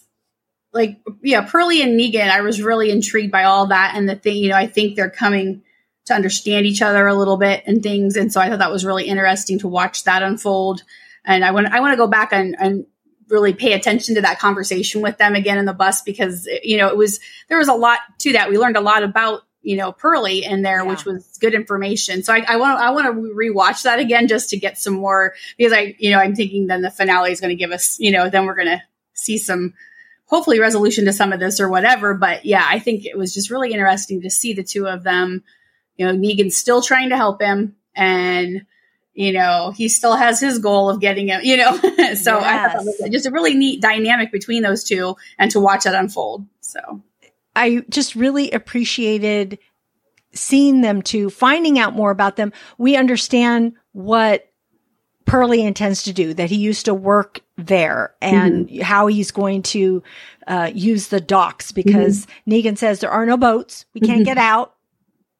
[0.73, 2.29] like yeah, Perlie and Negan.
[2.29, 5.11] I was really intrigued by all that, and the thing you know, I think they're
[5.11, 5.61] coming
[6.05, 8.83] to understand each other a little bit and things, and so I thought that was
[8.83, 10.81] really interesting to watch that unfold.
[11.23, 12.85] And I want I want to go back and, and
[13.33, 16.87] really pay attention to that conversation with them again in the bus because you know
[16.87, 17.19] it was
[17.49, 18.49] there was a lot to that.
[18.49, 20.89] We learned a lot about you know Perlie in there, yeah.
[20.89, 22.23] which was good information.
[22.23, 25.73] So I want I want to rewatch that again just to get some more because
[25.73, 28.29] I you know I'm thinking then the finale is going to give us you know
[28.29, 28.81] then we're going to
[29.13, 29.73] see some
[30.25, 32.13] hopefully resolution to some of this or whatever.
[32.13, 35.43] But yeah, I think it was just really interesting to see the two of them.
[35.97, 38.65] You know, Negan's still trying to help him and
[39.13, 41.75] you know, he still has his goal of getting it, you know.
[42.15, 42.75] so yes.
[42.75, 46.45] I was just a really neat dynamic between those two and to watch that unfold.
[46.61, 47.01] So
[47.55, 49.59] I just really appreciated
[50.33, 52.51] seeing them two, finding out more about them.
[52.77, 54.49] We understand what
[55.25, 58.81] Perlie intends to do, that he used to work there and mm-hmm.
[58.81, 60.03] how he's going to
[60.47, 62.51] uh, use the docks because mm-hmm.
[62.51, 63.85] Negan says there are no boats.
[63.93, 64.25] We can't mm-hmm.
[64.25, 64.75] get out.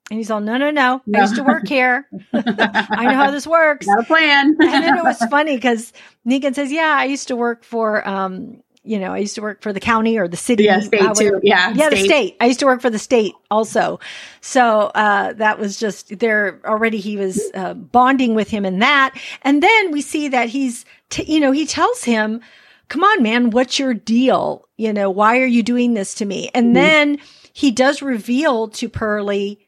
[0.09, 1.01] And he's all, no, no, no.
[1.15, 2.07] I used to work here.
[2.33, 3.85] I know how this works.
[3.85, 4.47] Got a plan.
[4.59, 5.93] and then it was funny because
[6.27, 9.61] Negan says, yeah, I used to work for, um, you know, I used to work
[9.61, 10.65] for the county or the city.
[10.65, 11.39] Yeah, state uh, too.
[11.41, 11.89] Yeah, yeah, state.
[11.89, 12.37] the state.
[12.41, 13.99] I used to work for the state also.
[14.41, 16.99] So uh, that was just there already.
[16.99, 21.31] He was uh, bonding with him in that, and then we see that he's, t-
[21.31, 22.41] you know, he tells him,
[22.89, 24.67] "Come on, man, what's your deal?
[24.75, 26.73] You know, why are you doing this to me?" And mm-hmm.
[26.73, 27.19] then
[27.53, 29.62] he does reveal to Perlie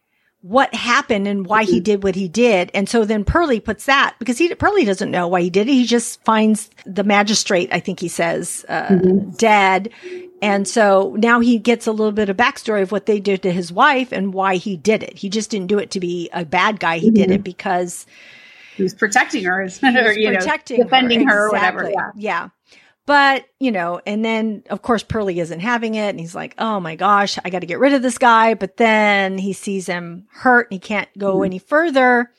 [0.45, 2.69] what happened and why he did what he did.
[2.75, 5.71] And so then Perlie puts that because he Perlie doesn't know why he did it.
[5.71, 9.31] He just finds the magistrate, I think he says, uh, mm-hmm.
[9.31, 9.89] dead.
[10.43, 13.51] And so now he gets a little bit of backstory of what they did to
[13.51, 15.17] his wife and why he did it.
[15.17, 16.99] He just didn't do it to be a bad guy.
[16.99, 17.15] He mm-hmm.
[17.15, 18.05] did it because
[18.75, 19.65] he was protecting her, or,
[20.13, 21.89] you protecting know, defending her, her or whatever.
[21.89, 22.11] Yeah.
[22.15, 22.49] yeah.
[23.05, 26.79] But, you know, and then of course Perlie isn't having it and he's like, oh
[26.79, 28.55] my gosh, I got to get rid of this guy.
[28.55, 31.45] But then he sees him hurt and he can't go mm-hmm.
[31.45, 32.31] any further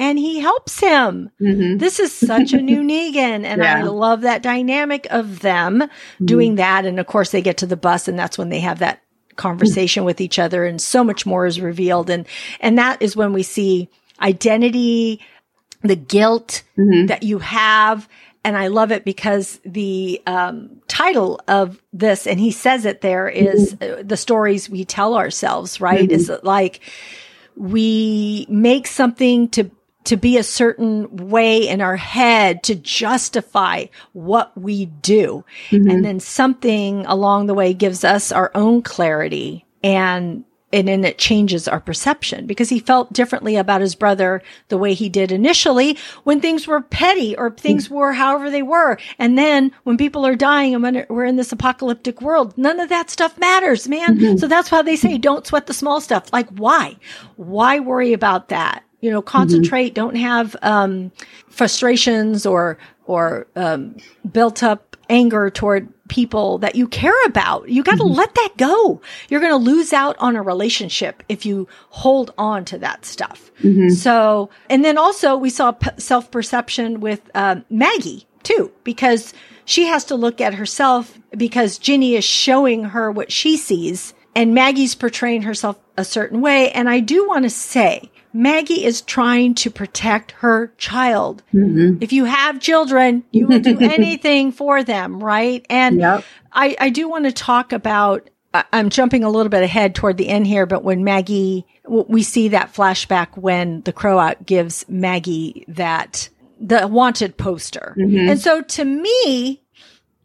[0.00, 1.30] and he helps him.
[1.40, 1.76] Mm-hmm.
[1.76, 3.44] This is such a new Negan.
[3.44, 3.78] And yeah.
[3.78, 6.24] I love that dynamic of them mm-hmm.
[6.24, 6.86] doing that.
[6.86, 9.02] And of course they get to the bus and that's when they have that
[9.36, 12.10] conversation with each other and so much more is revealed.
[12.10, 12.26] And,
[12.58, 13.88] and that is when we see
[14.20, 15.20] identity,
[15.82, 17.06] the guilt mm-hmm.
[17.06, 18.08] that you have
[18.44, 23.28] and I love it because the um, title of this, and he says it there,
[23.28, 24.00] is, mm-hmm.
[24.00, 25.80] uh, the stories we tell ourselves.
[25.80, 26.08] Right?
[26.08, 26.12] Mm-hmm.
[26.12, 26.80] Is like
[27.56, 29.70] we make something to
[30.04, 35.90] to be a certain way in our head to justify what we do, mm-hmm.
[35.90, 41.18] and then something along the way gives us our own clarity and and then it
[41.18, 45.98] changes our perception because he felt differently about his brother the way he did initially
[46.24, 47.92] when things were petty or things mm.
[47.92, 48.98] were however they were.
[49.18, 52.88] And then when people are dying and when we're in this apocalyptic world, none of
[52.88, 54.18] that stuff matters, man.
[54.18, 54.36] Mm-hmm.
[54.36, 56.32] So that's why they say don't sweat the small stuff.
[56.32, 56.96] Like why?
[57.36, 58.84] Why worry about that?
[59.00, 59.94] You know, concentrate, mm-hmm.
[59.94, 61.10] don't have um,
[61.48, 63.96] frustrations or or um,
[64.30, 67.68] built up anger toward people that you care about.
[67.70, 68.14] You got to mm-hmm.
[68.14, 69.00] let that go.
[69.30, 73.50] You're going to lose out on a relationship if you hold on to that stuff.
[73.62, 73.90] Mm-hmm.
[73.90, 79.32] So, and then also we saw p- self perception with uh, Maggie too, because
[79.64, 84.54] she has to look at herself because Ginny is showing her what she sees and
[84.54, 86.70] Maggie's portraying herself a certain way.
[86.72, 91.42] And I do want to say, Maggie is trying to protect her child.
[91.52, 92.02] Mm-hmm.
[92.02, 95.64] If you have children, you will do anything for them, right?
[95.68, 96.24] And yep.
[96.52, 98.28] I, I do want to talk about,
[98.72, 102.48] I'm jumping a little bit ahead toward the end here, but when Maggie, we see
[102.48, 106.28] that flashback when the Croat gives Maggie that,
[106.60, 107.94] the wanted poster.
[107.98, 108.30] Mm-hmm.
[108.30, 109.62] And so to me,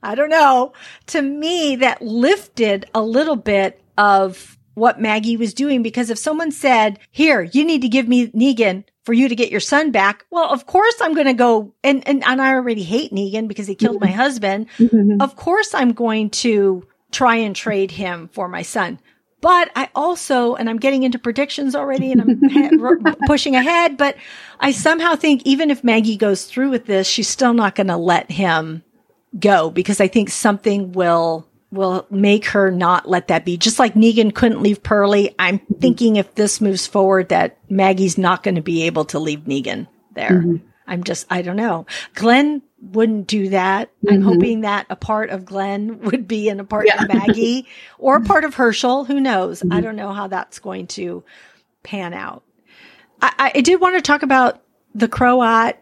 [0.03, 0.73] I don't know,
[1.07, 6.51] to me, that lifted a little bit of what Maggie was doing because if someone
[6.51, 10.25] said, here, you need to give me Negan for you to get your son back.
[10.29, 13.67] Well, of course I'm going to go and, and, and I already hate Negan because
[13.67, 14.15] he killed my mm-hmm.
[14.15, 14.67] husband.
[14.77, 15.21] Mm-hmm.
[15.21, 18.99] Of course I'm going to try and trade him for my son.
[19.41, 24.15] But I also, and I'm getting into predictions already and I'm pushing ahead, but
[24.59, 27.97] I somehow think even if Maggie goes through with this, she's still not going to
[27.97, 28.83] let him
[29.37, 33.57] go because I think something will will make her not let that be.
[33.57, 35.79] Just like Negan couldn't leave Perlie, I'm mm-hmm.
[35.79, 39.87] thinking if this moves forward that Maggie's not going to be able to leave Negan
[40.13, 40.31] there.
[40.31, 40.55] Mm-hmm.
[40.87, 41.85] I'm just, I don't know.
[42.13, 43.89] Glenn wouldn't do that.
[43.97, 44.13] Mm-hmm.
[44.13, 47.03] I'm hoping that a part of Glenn would be in a part yeah.
[47.03, 47.67] of Maggie
[47.99, 49.05] or a part of Hershel.
[49.05, 49.61] Who knows?
[49.61, 49.81] I mm-hmm.
[49.81, 51.23] don't know how that's going to
[51.83, 52.43] pan out.
[53.21, 54.61] I, I did want to talk about
[54.93, 55.75] the Croat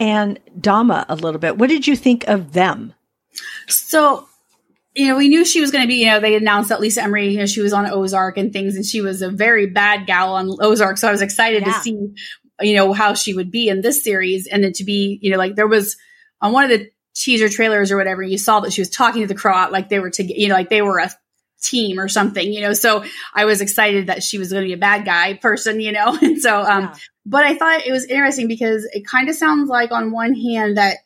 [0.00, 1.58] and Dama a little bit.
[1.58, 2.94] What did you think of them?
[3.68, 4.28] So
[4.94, 7.02] you know, we knew she was going to be, you know, they announced that Lisa
[7.02, 10.06] Emery, you know, she was on Ozark and things, and she was a very bad
[10.06, 10.98] gal on Ozark.
[10.98, 11.72] So I was excited yeah.
[11.72, 12.14] to see,
[12.60, 14.46] you know, how she would be in this series.
[14.46, 15.96] And then to be, you know, like there was
[16.40, 19.28] on one of the teaser trailers or whatever, you saw that she was talking to
[19.28, 21.10] the Croat like they were to, you know, like they were a
[21.62, 22.74] team or something, you know.
[22.74, 25.92] So I was excited that she was going to be a bad guy person, you
[25.92, 26.18] know.
[26.22, 26.94] And so, um, yeah.
[27.24, 30.76] but I thought it was interesting because it kind of sounds like on one hand
[30.76, 30.98] that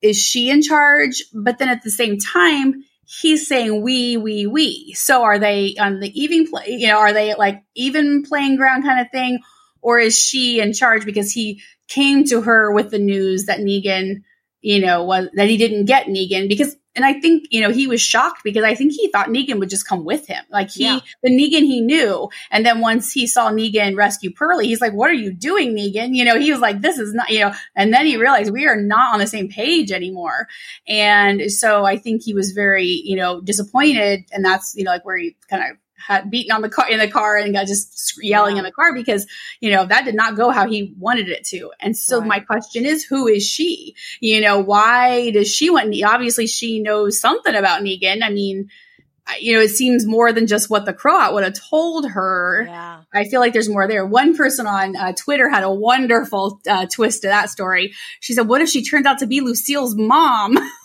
[0.00, 4.92] is she in charge, but then at the same time, he's saying we, we, we.
[4.94, 8.84] So are they on the even play, you know, are they like even playing ground
[8.84, 9.40] kind of thing?
[9.80, 14.22] Or is she in charge because he came to her with the news that Negan,
[14.60, 17.86] you know, was that he didn't get Negan because and I think, you know, he
[17.86, 20.44] was shocked because I think he thought Negan would just come with him.
[20.50, 21.00] Like he, yeah.
[21.22, 22.28] the Negan he knew.
[22.50, 26.14] And then once he saw Negan rescue Perlie, he's like, what are you doing, Negan?
[26.14, 28.66] You know, he was like, this is not, you know, and then he realized we
[28.66, 30.48] are not on the same page anymore.
[30.86, 34.24] And so I think he was very, you know, disappointed.
[34.32, 36.98] And that's, you know, like where he kind of had beaten on the car in
[36.98, 38.60] the car and got just yelling yeah.
[38.60, 39.26] in the car because
[39.60, 41.70] you know that did not go how he wanted it to.
[41.80, 42.28] And so right.
[42.28, 43.94] my question is who is she?
[44.20, 48.22] You know why does she want obviously she knows something about negan.
[48.22, 48.68] I mean
[49.40, 52.64] you know it seems more than just what the croat would have told her.
[52.66, 53.02] Yeah.
[53.14, 54.04] i feel like there's more there.
[54.04, 57.92] One person on uh, twitter had a wonderful uh, twist to that story.
[58.20, 60.58] She said what if she turns out to be lucille's mom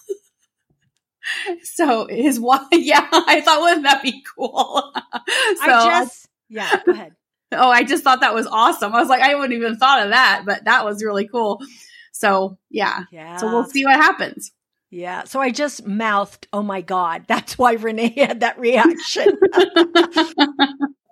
[1.64, 4.92] so his wife, yeah, I thought, wouldn't that be cool?
[4.94, 5.02] so,
[5.62, 7.14] I just, yeah, go ahead.
[7.54, 8.94] Oh, I just thought that was awesome.
[8.94, 11.62] I was like, I wouldn't even thought of that, but that was really cool.
[12.12, 13.06] So yeah.
[13.10, 13.38] Yeah.
[13.38, 14.52] So we'll see what happens.
[14.90, 15.24] Yeah.
[15.24, 17.24] So I just mouthed, oh my God.
[17.28, 19.28] That's why Renee had that reaction.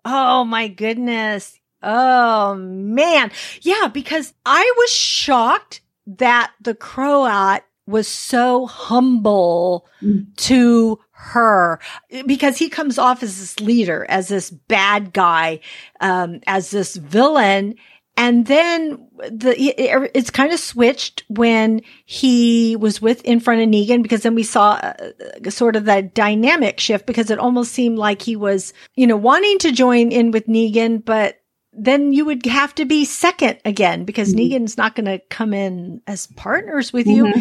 [0.04, 1.58] oh my goodness.
[1.82, 3.32] Oh man.
[3.62, 3.88] Yeah.
[3.88, 10.36] Because I was shocked that the Croat was so humble Mm.
[10.38, 11.80] to her
[12.26, 15.60] because he comes off as this leader, as this bad guy,
[16.02, 17.76] um, as this villain.
[18.18, 18.98] And then
[19.30, 24.22] the it- it's kind of switched when he was with in front of Negan because
[24.24, 28.36] then we saw uh, sort of that dynamic shift because it almost seemed like he
[28.38, 31.40] was, you know, wanting to join in with Negan, but
[31.78, 34.50] then you would have to be second again because Mhm.
[34.50, 37.34] Negan's not going to come in as partners with you.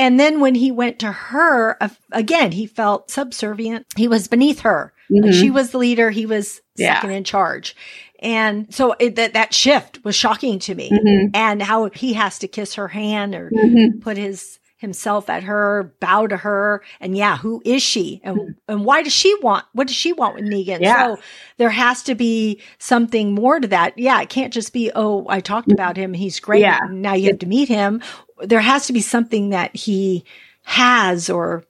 [0.00, 3.86] And then when he went to her, uh, again, he felt subservient.
[3.96, 4.92] He was beneath her.
[5.10, 5.40] Like Mhm.
[5.40, 6.10] she was the leader.
[6.10, 6.94] He was Yeah.
[6.94, 7.76] second in charge.
[8.22, 11.30] And so it, that, that shift was shocking to me Mhm.
[11.34, 14.00] and how he has to kiss her hand or Mhm.
[14.00, 16.82] put his himself at her, bow to her.
[17.00, 18.20] And yeah, who is she?
[18.24, 18.50] And, hmm.
[18.66, 20.80] and why does she want, what does she want with Negan?
[20.80, 21.14] Yeah.
[21.14, 21.22] So
[21.58, 23.98] there has to be something more to that.
[23.98, 24.20] Yeah.
[24.22, 26.14] It can't just be, oh, I talked about him.
[26.14, 26.62] He's great.
[26.62, 26.80] Yeah.
[26.90, 28.00] Now you have to meet him.
[28.42, 30.24] There has to be something that he
[30.62, 31.64] has or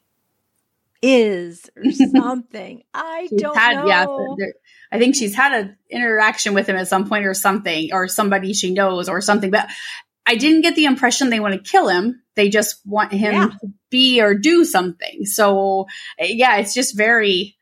[1.02, 2.84] is or something.
[2.94, 3.86] I don't had, know.
[3.88, 4.06] yeah,
[4.38, 4.54] there-
[4.92, 8.52] I think she's had an interaction with him at some point or something, or somebody
[8.54, 9.50] she knows or something.
[9.50, 9.68] But
[10.30, 12.22] I didn't get the impression they want to kill him.
[12.36, 13.46] They just want him Yeah.
[13.48, 15.24] to be or do something.
[15.26, 15.86] So
[16.20, 17.56] yeah, it's just very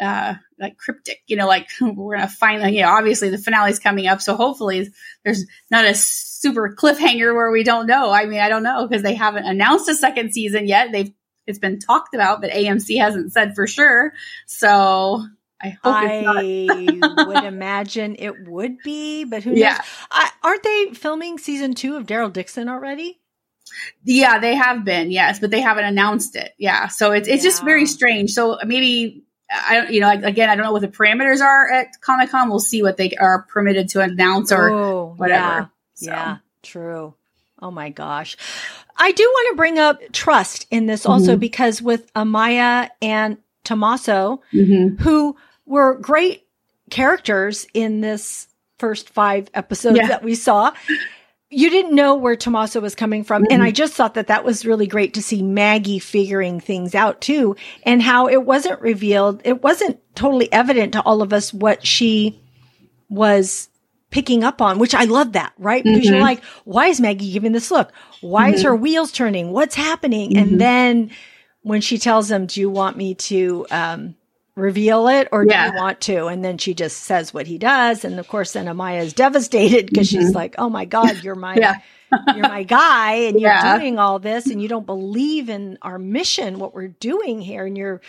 [0.00, 4.08] uh like cryptic, you know, like we're gonna find you know, obviously the finale's coming
[4.08, 4.88] up, so hopefully
[5.24, 8.10] there's not a super cliffhanger where we don't know.
[8.10, 10.90] I mean, I don't know because they haven't announced a second season yet.
[10.92, 11.12] They've
[11.46, 14.12] it's been talked about, but AMC hasn't said for sure.
[14.46, 15.24] So
[15.60, 17.16] I hope it's not.
[17.16, 19.58] I would imagine it would be, but who knows?
[19.58, 19.80] Yeah.
[20.10, 23.18] I, aren't they filming season two of Daryl Dixon already?
[24.04, 26.52] Yeah, they have been, yes, but they haven't announced it.
[26.58, 26.88] Yeah.
[26.88, 28.30] So it's it's just very strange.
[28.30, 32.00] So maybe I don't you know, again, I don't know what the parameters are at
[32.00, 32.48] Comic Con.
[32.48, 35.42] We'll see what they are permitted to announce or oh, whatever.
[35.42, 36.10] Yeah, So.
[36.10, 37.14] yeah, true.
[37.60, 38.36] Oh my gosh.
[38.96, 41.40] I do want to bring up trust in this also Mhm.
[41.40, 44.98] because with Amaya and Tommaso, Mhm.
[45.00, 45.36] who
[45.68, 46.44] were great
[46.90, 50.08] characters in this first five episodes Yeah.
[50.08, 50.72] that we saw.
[51.50, 53.44] You didn't know where Tommaso was coming from.
[53.50, 53.66] And Mhm.
[53.66, 57.56] I just thought that that was really great to see Maggie figuring things out too
[57.84, 59.40] and how it wasn't revealed.
[59.44, 62.38] It wasn't totally evident to all of us what she
[63.08, 63.68] was
[64.10, 65.82] picking up on, which I love that, right?
[65.84, 66.22] Because you're Mhm.
[66.22, 67.92] like, why is Maggie giving this look?
[68.20, 68.64] Why is Mhm.
[68.64, 69.50] her wheels turning?
[69.52, 70.36] What's happening?
[70.36, 71.10] And then
[71.62, 74.14] when she tells him, do you want me to, um,
[74.58, 75.68] reveal it or Yeah.
[75.70, 76.26] do you want to?
[76.26, 78.04] And then she just says what he does.
[78.04, 80.34] And of course, then Amaya is devastated because she's Mhm.
[80.34, 81.76] like, oh my God, you're my, Yeah.
[82.34, 83.78] you're my guy and you're Yeah.
[83.78, 87.64] doing all this and you don't believe in our mission, what we're doing here.
[87.66, 88.00] And you're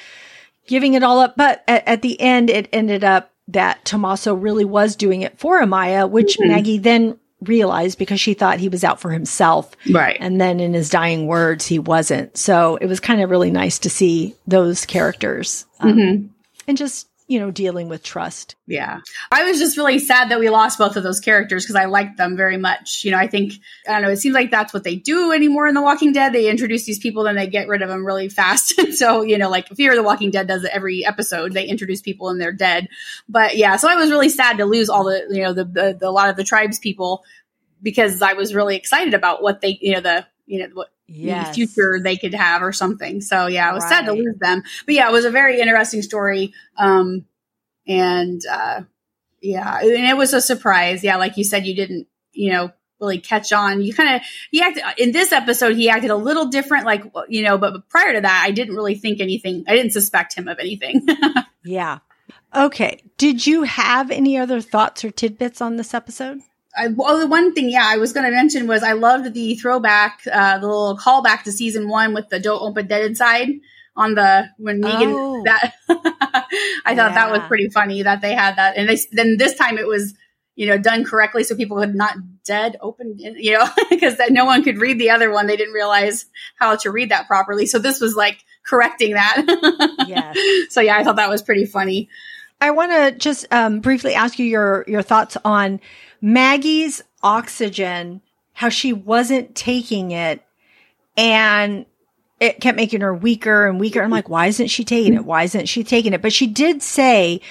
[0.68, 1.36] giving it all up.
[1.38, 5.60] But at, at the end, it ended up that Tommaso really was doing it for
[5.62, 6.48] Amaya, which Mhm.
[6.50, 9.72] Maggie then realized because she thought he was out for himself.
[9.90, 10.18] Right.
[10.20, 12.38] And then in his dying words, he wasn't.
[12.38, 16.30] So it was kind of really nice to see those characters um, Mhm.
[16.70, 18.56] And just, you know, dealing with trust.
[18.68, 19.00] Yeah.
[19.32, 22.18] I was just really sad that we lost both of those characters because I liked
[22.18, 23.04] them very much.
[23.04, 23.54] You know, I think,
[23.88, 26.32] I don't know, it seems like that's what they do anymore in The Walking Dead.
[26.32, 28.80] They introduce these people, then they get rid of them really fast.
[28.96, 31.54] so, you know, like Fear of the Walking Dead does it every episode.
[31.54, 32.88] They introduce people and they're dead.
[33.28, 35.98] But yeah, so I was really sad to lose all the, you know, the, the,
[36.00, 37.24] the a lot of the tribes people
[37.82, 41.56] because I was really excited about what they, you know, the, you know, what Yes.
[41.56, 43.22] future they could have or something.
[43.22, 44.64] So yeah, I was sad to lose them.
[44.86, 46.54] But yeah, it was a very interesting story.
[46.78, 47.26] Um,
[47.88, 48.82] and uh,
[49.42, 51.04] yeah, and it was a surprise.
[51.04, 53.82] Yeah, like you said, you didn't, you know, really catch on.
[53.82, 55.76] You kind of he acted in this episode.
[55.76, 57.58] He acted a little different, like you know.
[57.58, 59.64] But prior to that, I didn't really think anything.
[59.68, 61.08] I didn't suspect him of anything.
[61.64, 62.00] Yeah.
[62.56, 63.04] Okay.
[63.18, 66.40] Did you have any other thoughts or tidbits on this episode?
[66.78, 69.56] I, well, the one thing, yeah, I was going to mention was I loved the
[69.56, 73.50] throwback, uh, the little callback to season one with the "Don't Open Dead Inside"
[73.96, 75.14] on the when Negan.
[75.16, 75.44] Oh.
[75.44, 75.74] That
[76.86, 79.78] I thought that was pretty funny that they had that, and they then this time
[79.78, 80.14] it was
[80.56, 84.46] you know done correctly so people could not dead open, you know, because that no
[84.46, 85.48] one could read the other one.
[85.48, 89.96] They didn't realize how to read that properly, so this was like correcting that.
[90.10, 90.38] Yes.
[90.70, 92.10] So yeah, I thought that was pretty funny.
[92.60, 95.80] I want to just um, briefly ask you your your thoughts on
[96.22, 98.22] Maggie's oxygen,
[98.54, 100.44] how she wasn't taking it,
[101.18, 101.86] and
[102.40, 104.02] it kept making her weaker and weaker.
[104.02, 105.26] I'm like, why isn't she taking it?
[105.26, 106.22] Why isn't she taking it?
[106.22, 107.42] But she did say,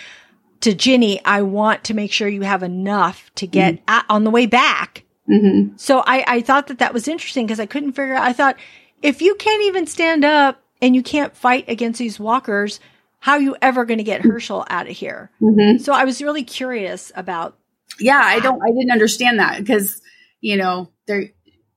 [0.61, 3.85] to Ginny, I want to make sure you have enough to get Mm-hmm.
[3.89, 5.05] at, on the way back.
[5.27, 8.23] hmm So I, I thought that that was interesting because I couldn't figure out.
[8.23, 8.57] I thought
[9.03, 12.81] if you can't even stand up and you can't fight against these walkers,
[13.21, 15.31] how are you ever going to get Hershel out of here?
[15.39, 17.58] hmm So I was really curious about.
[17.99, 18.61] Yeah, I don't.
[18.63, 20.01] I didn't understand that because
[20.41, 21.31] you know they're.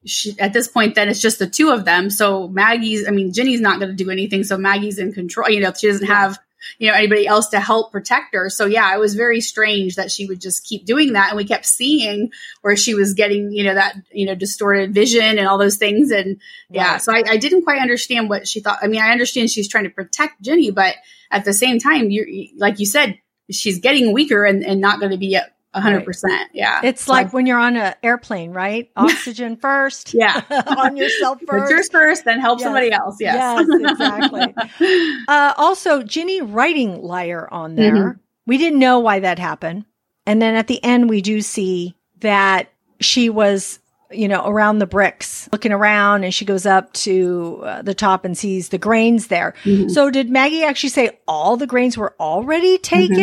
[0.03, 2.09] She, at this point, then it's just the two of them.
[2.09, 4.43] So Maggie's, I mean, Ginny's not going to do anything.
[4.43, 5.47] So Maggie's in control.
[5.47, 6.15] You know, she doesn't Yeah.
[6.15, 6.39] have,
[6.79, 8.49] you know, anybody else to help protect her.
[8.49, 11.29] So yeah, it was very strange that she would just keep doing that.
[11.29, 12.31] And we kept seeing
[12.63, 16.09] where she was getting, you know, that, you know, distorted vision and all those things.
[16.09, 16.41] And
[16.71, 17.01] yeah, Right.
[17.03, 18.79] so I, I didn't quite understand what she thought.
[18.81, 20.95] I mean, I understand she's trying to protect Ginny, but
[21.29, 22.25] at the same time, you're
[22.57, 23.19] like you said,
[23.51, 25.37] she's getting weaker and, and not going to be
[25.73, 26.49] hundred percent.
[26.53, 26.81] Yeah.
[26.83, 28.89] It's So like when you're on an airplane, right?
[28.97, 30.13] Oxygen first.
[30.13, 30.41] Yeah.
[30.77, 31.71] on yourself Put first.
[31.71, 32.65] yours first, then help Yes.
[32.65, 33.17] somebody else.
[33.19, 33.65] Yes.
[33.69, 34.53] Yes, exactly.
[35.27, 37.93] Uh, also, Ginny writing liar on there.
[37.93, 38.19] Mm-hmm.
[38.47, 39.85] We didn't know why that happened.
[40.25, 42.69] And then at the end, we do see that
[42.99, 43.79] she was,
[44.13, 48.25] you know, around the bricks looking around and she goes up to uh, the top
[48.25, 49.53] and sees the grains there.
[49.63, 49.89] Mhm.
[49.91, 53.17] So did Maggie actually say all the grains were already taken?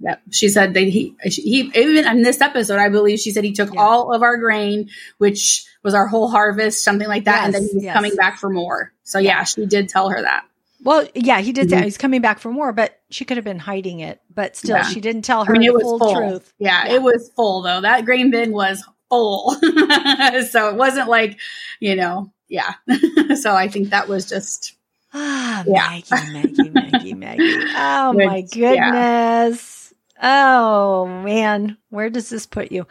[0.00, 0.22] Yep.
[0.30, 3.72] She said that he, he, even in this episode, I believe she said he took
[3.74, 3.80] Yeah.
[3.80, 4.88] all of our grain,
[5.18, 7.44] which was our whole harvest, something like that.
[7.44, 7.94] and then Yes, he was yes.
[7.94, 8.92] coming back for more.
[9.02, 10.44] So yeah, she did tell her that.
[10.82, 11.84] Well, yeah, he did say Mhm.
[11.84, 14.18] he's coming back for more, but she could have been hiding it.
[14.34, 14.82] But still, Yeah.
[14.84, 16.14] she didn't tell I her mean, the it was full full.
[16.16, 16.52] truth.
[16.58, 16.94] Yeah, Yeah.
[16.94, 17.82] it was full though.
[17.82, 19.50] That grain bin was full.
[20.50, 21.38] so it wasn't like,
[21.80, 22.74] you know, yeah.
[23.40, 24.74] so I think that was just,
[25.12, 26.00] Ah, Yeah.
[26.10, 27.64] Maggie, Maggie, Maggie, Maggie.
[27.76, 29.92] Oh Which- my goodness.
[30.22, 32.86] Oh man, where does this put you?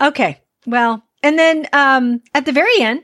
[0.00, 0.40] Okay.
[0.66, 3.02] Well, and then um at the very end,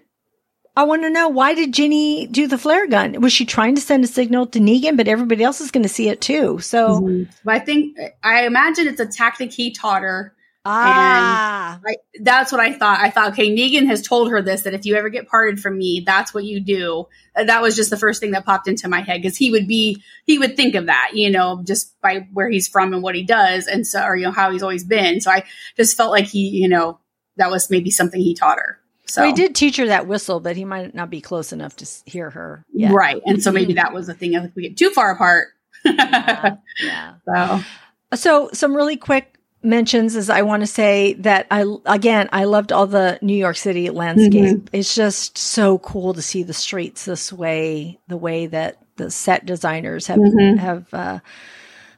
[0.76, 3.20] I want to know why did Ginny do the flare gun?
[3.20, 5.88] Was she trying to send a signal to Negan, but everybody else is going to
[5.90, 6.58] see it too?
[6.60, 10.32] So, but I think, I imagine it's a tactic he taught her
[10.64, 13.00] ah, I, that's what I thought.
[13.00, 15.78] I thought, okay, Negan has told her this that if you ever get parted from
[15.78, 17.06] me, that's what you do.
[17.36, 19.66] Uh, That was just the first thing that popped into my head because he would
[19.66, 23.14] be, he would think of that, you know, just by where he's from and what
[23.14, 25.20] he does, and so, or you know, how he's always been.
[25.20, 25.44] So I
[25.76, 26.98] just felt like he, you know,
[27.36, 28.78] that was maybe something he taught her.
[29.06, 31.74] So so he did teach her that whistle, but he might not be close enough
[31.76, 32.64] to hear her.
[32.72, 32.92] yet.
[32.92, 34.34] right, and so maybe that was the thing.
[34.34, 35.48] If we get too far apart,
[35.84, 37.14] Yeah, yeah.
[37.24, 37.60] so
[38.14, 42.72] So some really quick mentions is I want to say that I again I loved
[42.72, 44.70] all the New York City landscape.
[44.72, 49.46] It's just so cool to see the streets this way, the way that the set
[49.46, 50.58] designers have Mhm.
[50.58, 51.18] have uh,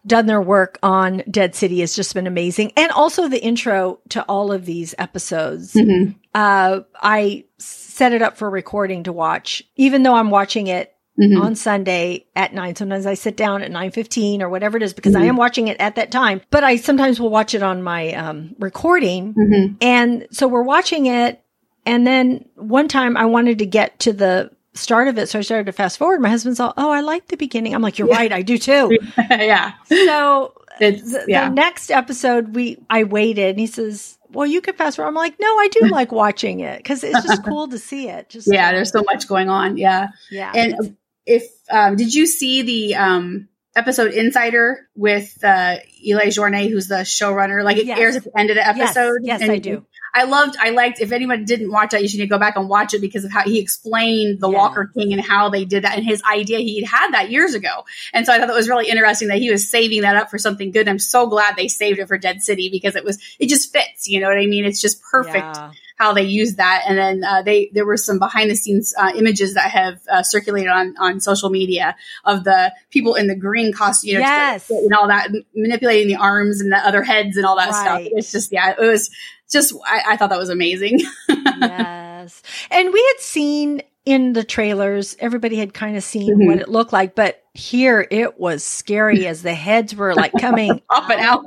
[0.07, 4.23] done their work on Dead City has just been amazing, and also the intro to
[4.25, 5.75] all of these episodes.
[5.75, 6.17] mhm.
[6.35, 10.93] Uh, I set it up for recording to watch, even though I'm watching it
[11.23, 11.41] Mhm.
[11.41, 12.75] on Sunday at nine.
[12.75, 15.29] Sometimes I sit down at nine fifteen or whatever it is because I Mhm.
[15.29, 16.41] am watching it at that time.
[16.51, 19.77] But I sometimes will watch it on my um, recording, Mhm.
[19.81, 21.41] and so we're watching it.
[21.87, 25.43] And then one time I wanted to get to the start of it, so I
[25.43, 26.21] started to fast forward.
[26.21, 28.17] My husband's all, "Oh, I like the beginning." I'm like, "You're Yeah.
[28.17, 28.91] right, I do too."
[29.31, 31.49] yeah, so the, yeah.
[31.49, 34.19] the next episode, we I waited, and he says.
[34.35, 35.09] Well, you could fast forward.
[35.11, 38.31] I'm like, no, I do like watching it because it's just cool to see it.
[38.31, 39.77] Just yeah, uh, there's so much going on.
[39.77, 40.09] Yeah.
[40.31, 40.97] yeah, And
[41.27, 46.97] if um, did you see the um, episode Insider with uh, Eli Jorné, who's the
[46.97, 47.63] showrunner?
[47.65, 47.99] Like it Yes.
[47.99, 49.19] airs at the end of the episode.
[49.23, 49.85] yes, And I do.
[50.15, 50.57] I loved.
[50.61, 51.01] I liked.
[51.01, 53.45] If anyone didn't watch that, you should go back and watch it because of how
[53.45, 54.59] he explained the Yeah.
[54.59, 56.59] Walker King and how they did that and his idea.
[56.59, 59.39] He had had that years ago, and so I thought that was really interesting that
[59.39, 60.87] he was saving that up for something good.
[60.87, 64.07] I'm so glad they saved it for Dead City because it was it just fits.
[64.07, 64.67] You know what I mean?
[64.67, 65.71] It's just perfect Yeah.
[66.03, 66.83] How they used that.
[66.89, 70.23] And then uh, they there were some behind the scenes uh, images that have uh,
[70.23, 71.95] circulated on on social media
[72.25, 74.71] of the people in the green costume, you know, Yes.
[74.71, 78.01] and all that manipulating the arms and the other heads and all that stuff.
[78.05, 79.11] It's just yeah, it was
[79.51, 81.01] just I, I thought that was amazing.
[81.29, 82.43] yes.
[82.71, 86.47] And we had seen in the trailers, everybody had kind of seen Mhm.
[86.47, 90.81] what it looked like, but here it was scary as the heads were like coming
[90.91, 91.45] Up and out.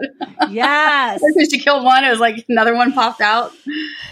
[0.49, 1.21] Yes.
[1.41, 3.51] As she killed one, it was like another one popped out.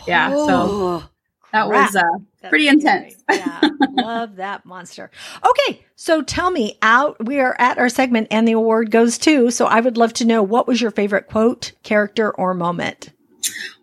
[0.07, 1.09] Yeah, so Oh,
[1.53, 1.85] that crap.
[1.87, 2.01] was uh,
[2.41, 2.75] that's pretty scary.
[2.75, 3.23] intense.
[3.31, 3.61] yeah.
[3.91, 5.09] Love that monster.
[5.47, 5.85] Okay.
[5.95, 9.51] So tell me out, we are at our segment and the award goes to.
[9.51, 13.11] So I would love to know what was your favorite quote, character, or moment?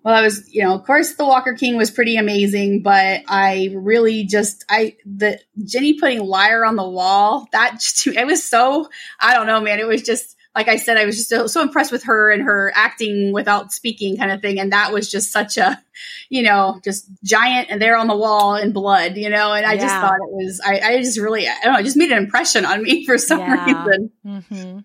[0.02, 3.70] Well, I was, you know, of course, the Walker King was pretty amazing, but I
[3.74, 8.88] really just, I, the Ginny putting liar on the wall, that just, it was so,
[9.20, 9.78] I don't know, man.
[9.78, 12.42] It was just, like I said, I was just so, so impressed with her and
[12.42, 14.58] her acting without speaking kind of thing.
[14.58, 15.80] And that was just such a,
[16.28, 19.76] you know, just giant and there on the wall in blood, you know, and I
[19.76, 22.18] just thought it was, I, I just really, I don't know, it just made an
[22.18, 23.64] impression on me for some Yeah.
[23.64, 24.10] reason.
[24.24, 24.78] hmm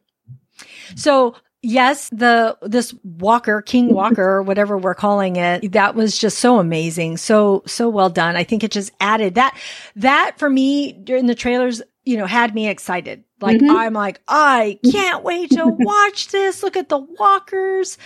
[0.96, 1.36] So
[1.66, 6.60] yes, the this Walker, King Walker, or whatever we're calling it, that was just so
[6.60, 7.18] amazing.
[7.18, 8.36] So so well done.
[8.36, 9.58] I think it just added that
[9.96, 13.24] that for me during the trailers, you know, had me excited.
[13.42, 13.76] Like mm-hmm.
[13.76, 16.64] I'm like, I can't wait to watch this.
[16.64, 17.98] Look at the walkers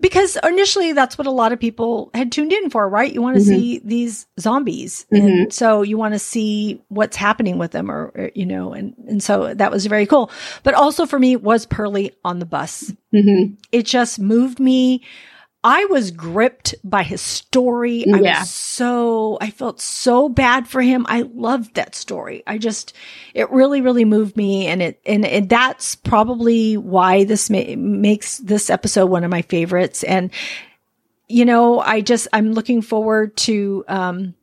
[0.00, 3.12] because initially that's what a lot of people had tuned in for, right?
[3.12, 3.50] You want to mm-hmm.
[3.50, 5.06] see these zombies.
[5.12, 5.26] Mm-hmm.
[5.26, 8.94] And so you want to see what's happening with them or, or, you know, and,
[9.06, 10.30] and so that was very cool.
[10.62, 12.92] But also for me was Perlie on the bus.
[13.14, 13.54] Mm-hmm.
[13.70, 15.02] It just moved me.
[15.64, 18.04] I was gripped by his story.
[18.04, 18.16] Yeah.
[18.16, 21.06] I was so, I felt so bad for him.
[21.08, 22.42] I loved that story.
[22.48, 22.92] I just,
[23.32, 24.66] it really, really moved me.
[24.66, 29.42] And it, and, and that's probably why this ma- makes this episode one of my
[29.42, 30.02] favorites.
[30.02, 30.32] And,
[31.28, 34.34] you know, I just, I'm looking forward to, um,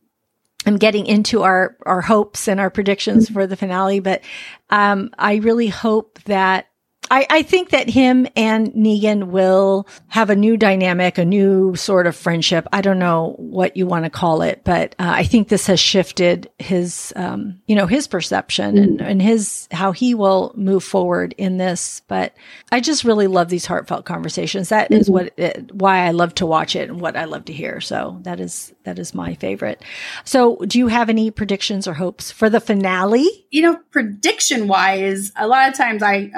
[0.66, 4.22] I'm getting into our, our hopes and our predictions for the finale, but,
[4.70, 6.69] um, I really hope that
[7.12, 12.08] I, I think that him and Negan will have a new dynamic, a new sort
[12.08, 12.68] of friendship.
[12.72, 15.80] I don't know what you want to call it, but uh, I think this has
[15.80, 18.84] shifted his, um, you know, his perception mm.
[18.84, 22.02] and, and his, how he will move forward in this.
[22.08, 22.36] But
[22.72, 24.70] I just really love these heartfelt conversations.
[24.70, 25.02] That mm-hmm.
[25.02, 27.82] is what, it, why I love to watch it and what I love to hear.
[27.82, 29.84] So that is, that is my favorite.
[30.26, 33.28] So do you have any predictions or hopes for the finale?
[33.50, 36.32] You know, prediction wise, a lot of times I,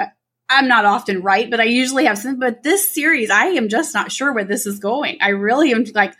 [0.52, 2.38] I'm not often right, but I usually have some.
[2.38, 5.18] But this series, I am just not sure where this is going.
[5.20, 6.14] I really am like,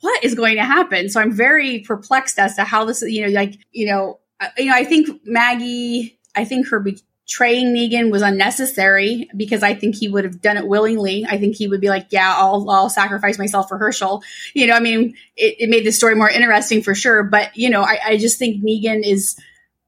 [0.00, 1.08] what is going to happen?
[1.08, 4.48] So I'm very perplexed as to how this, is, you know, like, you know, uh,
[4.56, 9.96] you know, I think Maggie, I think her betraying Negan was unnecessary because I think
[9.96, 11.26] he would have done it willingly.
[11.28, 14.22] I think he would be like, yeah, I'll, I'll sacrifice myself for Hershel.
[14.54, 17.24] You know, I mean, it, it made the story more interesting for sure.
[17.24, 19.36] But, you know, I, I just think Negan is,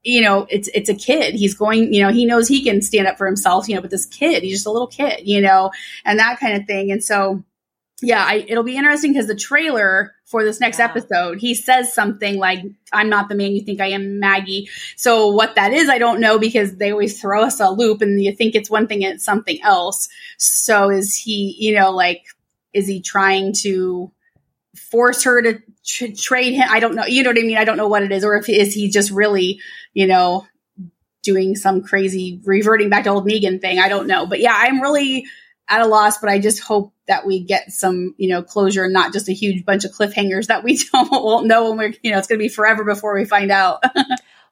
[0.03, 1.35] you know, it's it's a kid.
[1.35, 3.91] He's going, you know, he knows he can stand up for himself, you know, but
[3.91, 5.71] this kid, he's just a little kid, you know,
[6.05, 6.91] and that kind of thing.
[6.91, 7.43] And so,
[8.01, 10.85] yeah, I, it'll be interesting because the trailer for this next yeah.
[10.85, 15.27] episode, he says something like, "I'm not the man you think I am, Maggie." So
[15.27, 18.35] what that is, I don't know because they always throw us a loop, and you
[18.35, 20.09] think it's one thing and it's something else.
[20.37, 22.23] So is he, you know, like,
[22.73, 24.11] is he trying to
[24.75, 26.67] force her to tr- trade him?
[26.69, 27.05] I don't know.
[27.05, 27.57] You know what I mean?
[27.57, 29.59] I don't know what it is, or if is he just really
[29.93, 30.47] you know,
[31.23, 33.79] doing some crazy reverting back to old Negan thing.
[33.79, 34.25] I don't know.
[34.25, 35.25] But yeah, I'm really
[35.67, 38.93] at a loss, but I just hope that we get some, you know, closure and
[38.93, 42.11] not just a huge bunch of cliffhangers that we don't won't know when we're, you
[42.11, 43.83] know, it's going to be forever before we find out.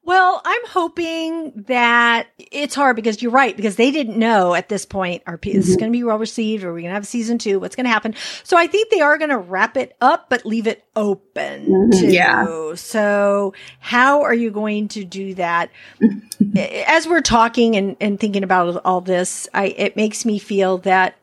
[0.09, 4.83] Well, I'm hoping that it's hard because you're right, because they didn't know at this
[4.83, 5.55] point, are mm-hmm.
[5.55, 6.63] this is going to be well received?
[6.63, 7.59] Are we going to have season two?
[7.59, 8.15] What's going to happen?
[8.43, 11.67] So I think they are going to wrap it up, but leave it open.
[11.67, 12.09] Mm-hmm.
[12.09, 12.73] Yeah.
[12.73, 15.69] So how are you going to do that?
[16.87, 21.19] As we're talking and, and thinking about all this, I, it makes me feel that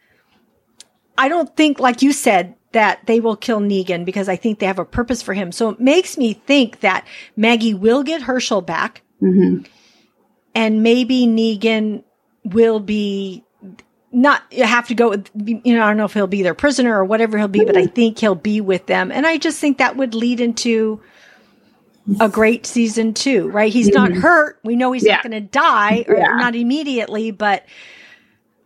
[1.19, 4.67] I don't think, like you said, that they will kill Negan because I think they
[4.67, 5.51] have a purpose for him.
[5.51, 9.01] So it makes me think that Maggie will get Hershel back.
[9.23, 9.65] Mm-hmm.
[10.55, 12.05] And maybe Negan
[12.45, 13.43] will be
[14.13, 16.95] not have to go with, you know, I don't know if he'll be their prisoner
[16.95, 19.11] or whatever he'll be, but I think he'll be with them.
[19.11, 21.01] And I just think that would lead into
[22.21, 23.73] a great season two, right?
[23.73, 24.13] He's mm-hmm.
[24.13, 24.61] not hurt.
[24.63, 25.15] We know he's yeah.
[25.15, 26.37] not going to die or yeah.
[26.37, 27.65] not immediately, but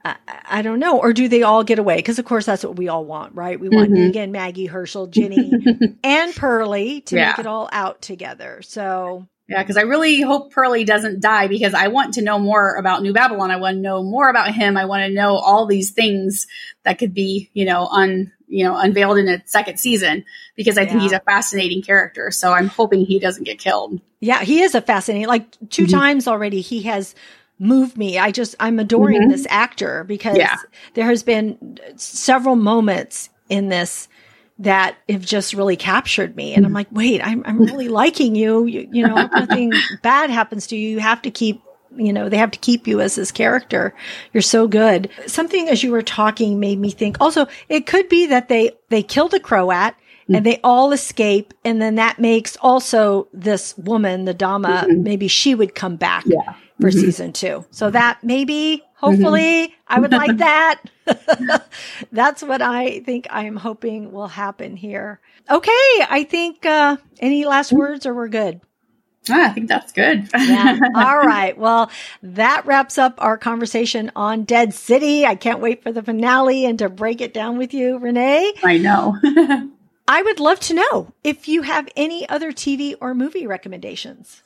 [0.05, 0.99] I, I, don't know.
[0.99, 1.97] Or do they all get away?
[1.97, 3.59] Because of course that's what we all want, right?
[3.59, 4.17] We want mm-hmm.
[4.17, 5.53] Negan, Maggie, Hershel, Ginny,
[6.05, 7.29] and Perlie to yeah.
[7.29, 8.63] make it all out together.
[8.63, 12.77] So yeah, because I really hope Perlie doesn't die because I want to know more
[12.77, 13.51] about New Babylon.
[13.51, 14.77] I want to know more about him.
[14.77, 16.47] I want to know all these things
[16.85, 20.25] that could be, you know, un you know unveiled in a second season
[20.55, 20.91] because I yeah.
[20.91, 22.31] think he's a fascinating character.
[22.31, 24.01] So I'm hoping he doesn't get killed.
[24.21, 25.27] Yeah, he is a fascinating.
[25.27, 25.91] Like 2 mm-hmm.
[25.91, 27.17] times already, he has
[27.61, 28.19] moved me.
[28.19, 29.31] I just, I'm adoring mm-hmm.
[29.31, 30.57] this actor because yeah.
[30.95, 34.09] there has been several moments in this
[34.59, 36.55] that have just really captured me.
[36.55, 38.67] And I'm like, wait, I'm, I'm really liking you.
[38.67, 40.89] You, you know, nothing bad happens to you.
[40.89, 41.63] You have to keep,
[41.97, 43.95] you know, they have to keep you as this character.
[44.35, 45.09] You're so good.
[45.27, 49.03] Something as you were talking made me think also, it could be that they, they
[49.03, 49.95] killed a Croat mm.
[50.37, 51.55] and they all escape.
[51.65, 55.03] And then that makes also this woman, the Dama, mm-hmm.
[55.03, 56.25] maybe she would come back.
[56.27, 57.01] Yeah for mm-hmm.
[57.01, 57.65] season two.
[57.71, 59.73] So that maybe, hopefully, mm-hmm.
[59.87, 60.83] I would like that.
[62.13, 65.21] That's what I think I am hoping will happen here.
[65.51, 65.71] Okay.
[65.71, 68.61] I think, uh, any last words or we're good?
[69.29, 70.29] Ah, I think that's good.
[70.35, 70.79] yeah.
[70.95, 71.57] All right.
[71.59, 71.91] Well,
[72.23, 75.27] that wraps up our conversation on Dead City.
[75.27, 78.55] I can't wait for the finale and to break it down with you, Renee.
[78.65, 79.19] I know.
[80.09, 84.43] I would love to know if you have any other TV or movie recommendations.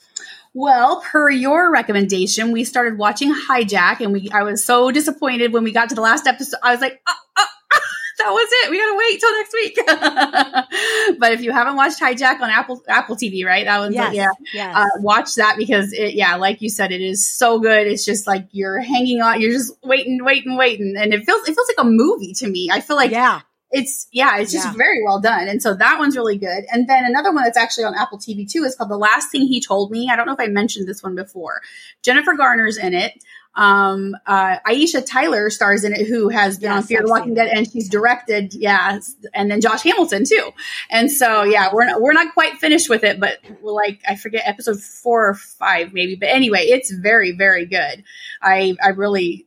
[0.57, 5.65] Well, per your recommendation, we started watching Hijack, and we I was so disappointed when
[5.65, 6.61] we got to the last episode.
[6.63, 7.81] I was like, oh, oh, oh,
[8.19, 8.71] that was it.
[8.71, 11.19] We gotta wait till next week.
[11.19, 13.65] but if you haven't watched Hijack on Apple Apple TV, right?
[13.65, 14.29] That was Yes, yeah.
[14.53, 14.77] yes.
[14.77, 17.89] Uh, watch that because it, yeah, like you said, it is so good.
[17.89, 21.55] It's just like you're hanging on, you're just waiting, waiting, waiting, and it feels it
[21.57, 22.71] feels like a movie to me.
[22.73, 23.41] I feel like yeah.
[23.75, 24.73] It's yeah, it's just Yeah.
[24.75, 25.49] very well done.
[25.49, 26.65] And so that one's really good.
[26.73, 29.43] And then another one that's actually on Apple TV too is called The Last Thing
[29.43, 30.09] He Told Me.
[30.11, 31.61] I don't know if I mentioned this one before.
[32.03, 33.13] Jennifer Garner's in it.
[33.57, 37.49] Um, uh, Aisha Tyler stars in it, who has been on Fear the Walking Dead,
[37.57, 38.99] and she's directed, yeah,
[39.33, 40.51] and then Josh Hamilton too.
[40.91, 44.17] And so, yeah, we're not, we're not quite finished with it, but we're like I
[44.17, 46.17] forget episode four or five maybe.
[46.17, 48.03] But anyway, it's very very good.
[48.43, 49.47] I I really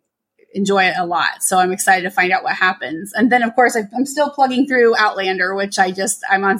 [0.57, 1.41] enjoy it a lot.
[1.41, 3.13] So I'm excited to find out what happens.
[3.13, 6.59] And then, of course, I- I'm still plugging through Outlander, which I just I'm on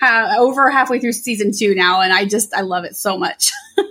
[0.00, 3.52] ha- over halfway through season two now, and I just I love it so much.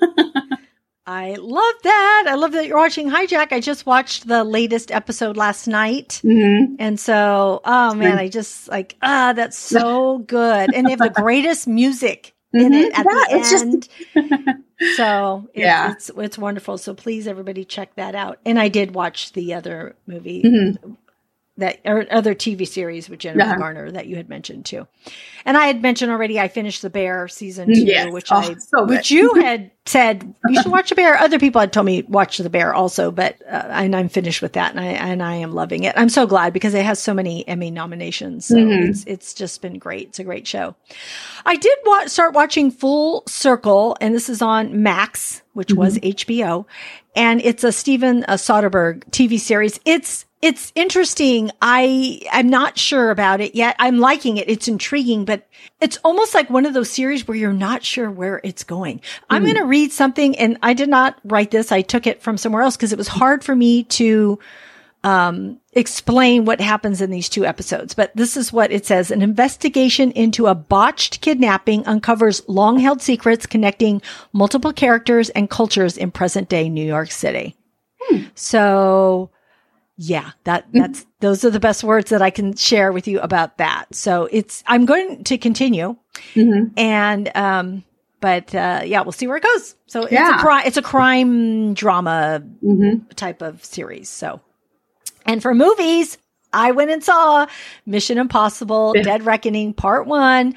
[1.09, 2.25] I love that.
[2.27, 3.53] I love that you're watching Hijack.
[3.53, 6.19] I just watched the latest episode last night.
[6.21, 6.75] Mm-hmm.
[6.79, 10.73] And so, oh man, I just like, ah, that's so good.
[10.73, 12.83] And they have the greatest music in Mhm.
[12.83, 13.89] it at Yeah, the it's just- end.
[14.95, 15.91] so it's, Yeah.
[15.91, 16.77] it's, it's wonderful.
[16.77, 18.39] So please everybody check that out.
[18.45, 20.97] And I did watch the other movie Mhm.
[21.57, 23.57] That or other TV series with Jennifer Yeah.
[23.57, 24.87] Garner that you had mentioned too.
[25.45, 28.11] And I had mentioned already I finished The Bear season 2 Yes.
[28.13, 31.17] which Oh, I so which you had said you should watch The Bear.
[31.17, 34.53] Other people had told me watch The Bear also, but uh, and I'm finished with
[34.53, 35.93] that and I and I am loving it.
[35.97, 38.45] I'm so glad because it has so many Emmy nominations.
[38.45, 38.89] So Mhm.
[38.89, 40.09] it's it's just been great.
[40.09, 40.75] It's a great show.
[41.45, 46.65] I did wa- start watching Full Circle, and this is on Max, which was HBO,
[47.15, 49.79] and it's a Steven uh, Soderbergh TV series.
[49.85, 51.51] It's it's interesting.
[51.61, 53.75] I I'm not sure about it yet.
[53.79, 54.49] I'm liking it.
[54.49, 55.47] It's intriguing, but
[55.81, 59.01] it's almost like one of those series where you're not sure where it's going.
[59.29, 61.71] I'm going to read something, and I did not write this.
[61.71, 64.39] I took it from somewhere else because it was hard for me to
[65.03, 69.09] um, explain what happens in these two episodes, but this is what it says.
[69.09, 74.01] An investigation into a botched kidnapping uncovers long held secrets connecting
[74.33, 77.55] multiple characters and cultures in present day New York City.
[78.35, 79.29] So
[79.97, 83.57] yeah, that, that's, those are the best words that I can share with you about
[83.57, 83.85] that.
[83.93, 85.95] So it's, I'm going to continue
[86.35, 86.71] Mhm.
[86.77, 87.83] and, um,
[88.19, 89.75] but, uh, yeah, we'll see where it goes.
[89.87, 90.37] So it's Yeah.
[90.37, 93.15] a crime, it's a crime drama Mhm.
[93.15, 94.09] type of series.
[94.09, 94.39] So,
[95.25, 96.17] and for movies,
[96.53, 97.45] I went and saw
[97.85, 99.01] Mission Impossible: Yeah.
[99.03, 100.55] Dead Reckoning Part One.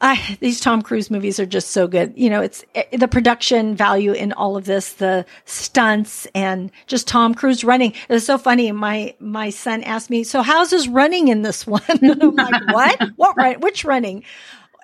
[0.00, 2.12] I, these Tom Cruise movies are just so good.
[2.16, 7.08] You know, it's eh, the production value in all of this, the stunts, and just
[7.08, 7.92] Tom Cruise running.
[7.92, 8.72] It was so funny.
[8.72, 12.74] My my son asked me, "So how's his running in this one?" And I'm like,
[12.74, 13.10] "What?
[13.16, 13.36] What?
[13.36, 14.24] Run, which running?"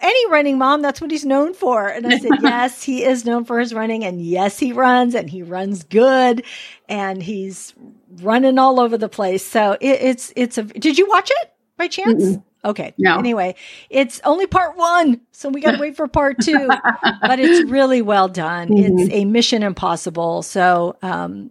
[0.02, 3.44] any running mom that's what he's known for and i said yes he is known
[3.44, 6.44] for his running and yes he runs and he runs good
[6.88, 7.72] and he's
[8.20, 11.86] running all over the place so it, it's it's a did you watch it by
[11.86, 13.18] chance okay No.
[13.18, 13.54] anyway
[13.90, 16.68] it's only part one so we gotta wait for part two
[17.20, 21.50] but it's really well done it's a mission impossible so um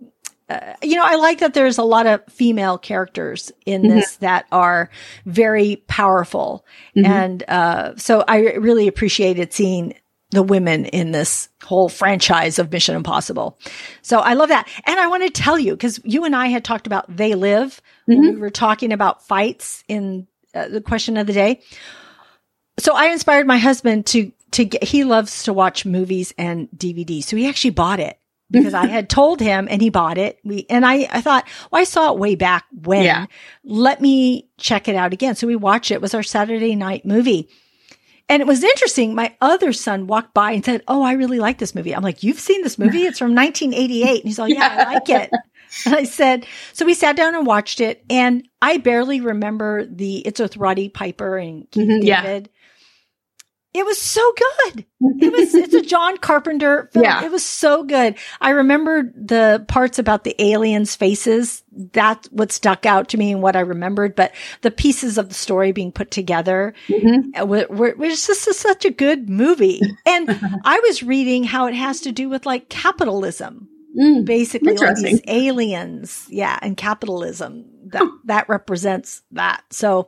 [0.49, 4.47] uh, you know, I like that there's a lot of female characters in this that
[4.51, 4.89] are
[5.25, 6.65] very powerful.
[7.05, 9.93] And uh, so I really appreciated seeing
[10.31, 13.57] the women in this whole franchise of Mission Impossible.
[14.01, 14.67] So I love that.
[14.85, 17.81] And I want to tell you, because you and I had talked about They Live
[18.05, 21.61] when we were talking about fights in uh, the question of the day.
[22.79, 27.23] So I inspired my husband to, to get, he loves to watch movies and DVDs.
[27.25, 28.17] So he actually bought it
[28.49, 30.39] because I had told him and he bought it.
[30.43, 33.03] We, and I, I thought, well, I saw it way back when.
[33.03, 33.25] Yeah.
[33.63, 35.35] Let me check it out again.
[35.35, 35.95] So we watched it.
[35.95, 37.49] It was our Saturday night movie.
[38.29, 39.13] And it was interesting.
[39.13, 41.93] My other son walked by and said, Oh, I really like this movie.
[41.93, 43.03] I'm like, You've seen this movie?
[43.05, 44.21] It's from 1988.
[44.21, 45.31] And he's like, Yeah, I like it.
[45.85, 48.03] And I said, So we sat down and watched it.
[48.09, 52.21] And I barely remember the, it's with Roddy Piper and Keith Mhm, yeah.
[52.21, 52.49] David.
[53.73, 54.33] It was so
[54.65, 54.85] good.
[55.21, 57.05] It was, it's a John Carpenter film.
[57.05, 57.23] Yeah.
[57.23, 58.15] It was so good.
[58.41, 61.63] I remember the parts about the aliens' faces.
[61.71, 64.13] That's what stuck out to me and what I remembered.
[64.13, 67.39] But the pieces of the story being put together Mhm.
[67.41, 69.79] uh, were, were, was just such a good movie.
[70.05, 70.27] And
[70.65, 74.23] I was reading how it has to do with like capitalism, Mm.
[74.23, 76.25] basically like these aliens.
[76.29, 76.57] Yeah.
[76.61, 79.63] And capitalism that, that represents that.
[79.69, 80.07] So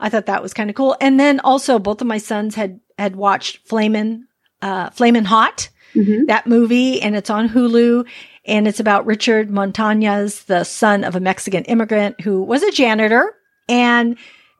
[0.00, 0.96] I thought that was kind of cool.
[1.00, 4.26] And then also both of my sons had, had watched Flamin',
[4.62, 6.26] uh, Flamin' Hot, Mhm.
[6.26, 8.06] that movie, and it's on Hulu.
[8.44, 13.34] And it's about Richard Montañez, the son of a Mexican immigrant who was a janitor.
[13.68, 14.16] And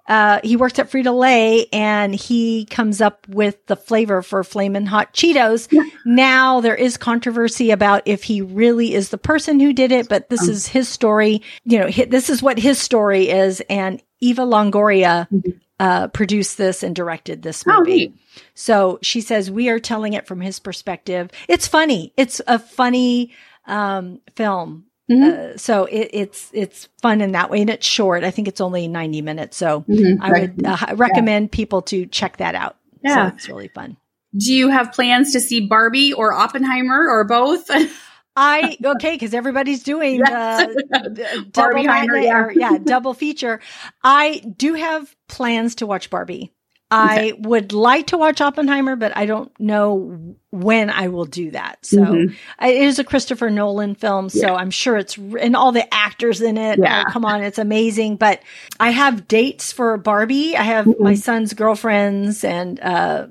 [0.09, 4.87] uh, he works at Frito Lay and he comes up with the flavor for Flamin'
[4.87, 5.69] Hot Cheetos.
[5.71, 5.83] Yeah.
[6.07, 10.31] Now there is controversy about if he really is the person who did it, but
[10.31, 10.51] this um.
[10.51, 11.43] is his story.
[11.65, 13.63] You know, this is what his story is.
[13.69, 15.51] And Eva Longoria mm-hmm.
[15.79, 18.15] uh, produced this and directed this oh, movie.
[18.15, 21.31] Oh, so she says we are telling it from his perspective.
[21.49, 22.15] It's funny.
[22.17, 23.33] It's a funny
[23.67, 25.55] um, film Mm-hmm.
[25.55, 28.25] Uh, so it, it's it's fun in that way, and it's short.
[28.25, 30.23] I think it's only ninety minutes, so mm-hmm.
[30.23, 31.57] I would uh, recommend yeah.
[31.57, 32.77] people to check that out.
[33.03, 33.97] Yeah, so it's really fun.
[34.37, 37.71] Do you have plans to see Barbie or Oppenheimer or both?
[38.37, 40.67] I okay because everybody's doing uh,
[41.51, 42.05] double yeah.
[42.35, 43.61] Or, yeah double feature.
[44.05, 46.53] I do have plans to watch Barbie.
[46.91, 51.85] I would like to watch Oppenheimer, but I don't know when I will do that.
[51.85, 52.65] So mm-hmm.
[52.65, 54.31] it is a Christopher Nolan film.
[54.31, 54.55] So yeah.
[54.55, 56.79] I'm sure it's, and all the actors in it.
[56.79, 57.05] Yeah.
[57.07, 57.43] Oh, come on.
[57.43, 58.17] It's amazing.
[58.17, 58.43] But
[58.81, 60.57] I have dates for Barbie.
[60.57, 61.03] I have mm-hmm.
[61.03, 63.27] my son's girlfriends and, uh,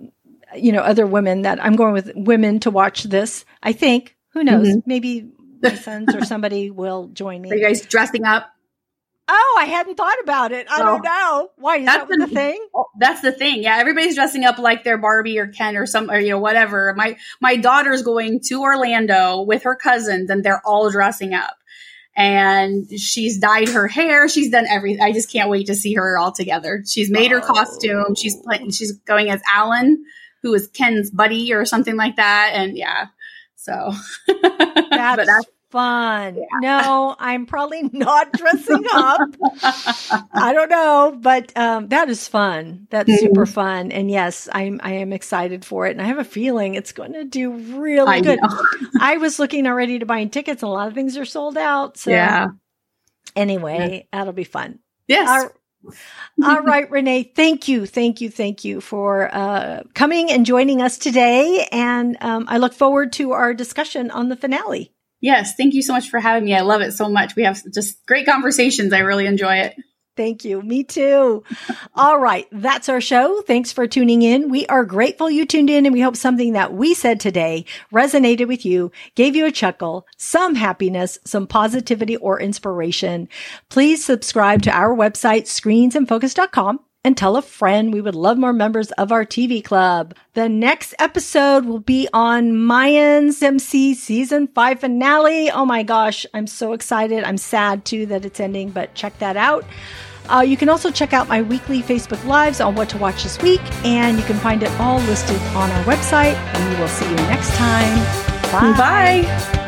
[0.55, 3.43] you know, other women that I'm going with women to watch this.
[3.63, 4.67] I think, who knows?
[4.67, 4.79] Mm-hmm.
[4.85, 5.31] Maybe
[5.63, 7.51] my sons or somebody will join me.
[7.51, 8.51] Are you guys dressing up?
[9.29, 10.67] Oh, I hadn't thought about it.
[10.69, 11.49] I don't know.
[11.57, 12.65] Why is that the, the, thing?
[12.73, 13.61] Oh, that's the thing.
[13.61, 16.93] Yeah, everybody's dressing up like they're Barbie or Ken or some or you know whatever.
[16.95, 21.55] My my daughter's going to Orlando with her cousins and they're all dressing up.
[22.15, 24.27] And she's dyed her hair.
[24.27, 25.03] She's done everything.
[25.03, 26.83] I just can't wait to see her all together.
[26.87, 27.35] She's made oh.
[27.35, 28.15] her costume.
[28.15, 28.71] She's playing.
[28.71, 30.03] She's going as Alan,
[30.41, 32.51] who is Ken's buddy or something like that.
[32.53, 33.07] And yeah,
[33.55, 33.91] so
[34.27, 36.35] that's, that's fun.
[36.35, 36.45] Yeah.
[36.61, 39.21] No, I'm probably not dressing up.
[40.33, 42.87] I don't know, but um, that is fun.
[42.89, 43.25] That's mm-hmm.
[43.25, 43.91] super fun.
[43.91, 47.13] And yes, I'm I am excited for it, and I have a feeling it's going
[47.13, 48.39] to do really I good.
[48.99, 51.97] I was looking already to buying tickets, and a lot of things are sold out.
[51.97, 52.47] So yeah.
[53.35, 54.17] Anyway, yeah.
[54.17, 54.79] that'll be fun.
[55.07, 55.29] Yes.
[55.29, 55.93] All,
[56.43, 57.31] all right, Renee.
[57.35, 61.67] Thank you, thank you, thank you for uh, coming and joining us today.
[61.71, 64.91] And um, I look forward to our discussion on the finale.
[65.19, 66.55] Yes, thank you so much for having me.
[66.55, 67.35] I love it so much.
[67.35, 68.93] We have just great conversations.
[68.93, 69.75] I really enjoy it.
[70.15, 70.63] Thank you.
[70.63, 71.43] Me too.
[71.95, 72.47] All right.
[72.51, 73.41] That's our show.
[73.43, 74.49] Thanks for tuning in.
[74.49, 78.47] We are grateful you tuned in and we hope something that we said today resonated
[78.47, 83.29] with you, gave you a chuckle, some happiness, some positivity or inspiration.
[83.69, 87.93] Please subscribe to our website, screensinfocus.com and tell a friend.
[87.93, 90.13] We would love more members of our TV club.
[90.33, 95.49] The next episode will be on Mayans MC season five finale.
[95.49, 97.23] Oh my gosh, I'm so excited.
[97.23, 99.65] I'm sad too that it's ending, but check that out.
[100.29, 103.41] Uh, you can also check out my weekly Facebook Lives on what to watch this
[103.41, 106.33] week, and you can find it all listed on our website.
[106.33, 107.97] And we will see you next time.
[108.51, 108.77] Bye.
[108.77, 109.66] Bye.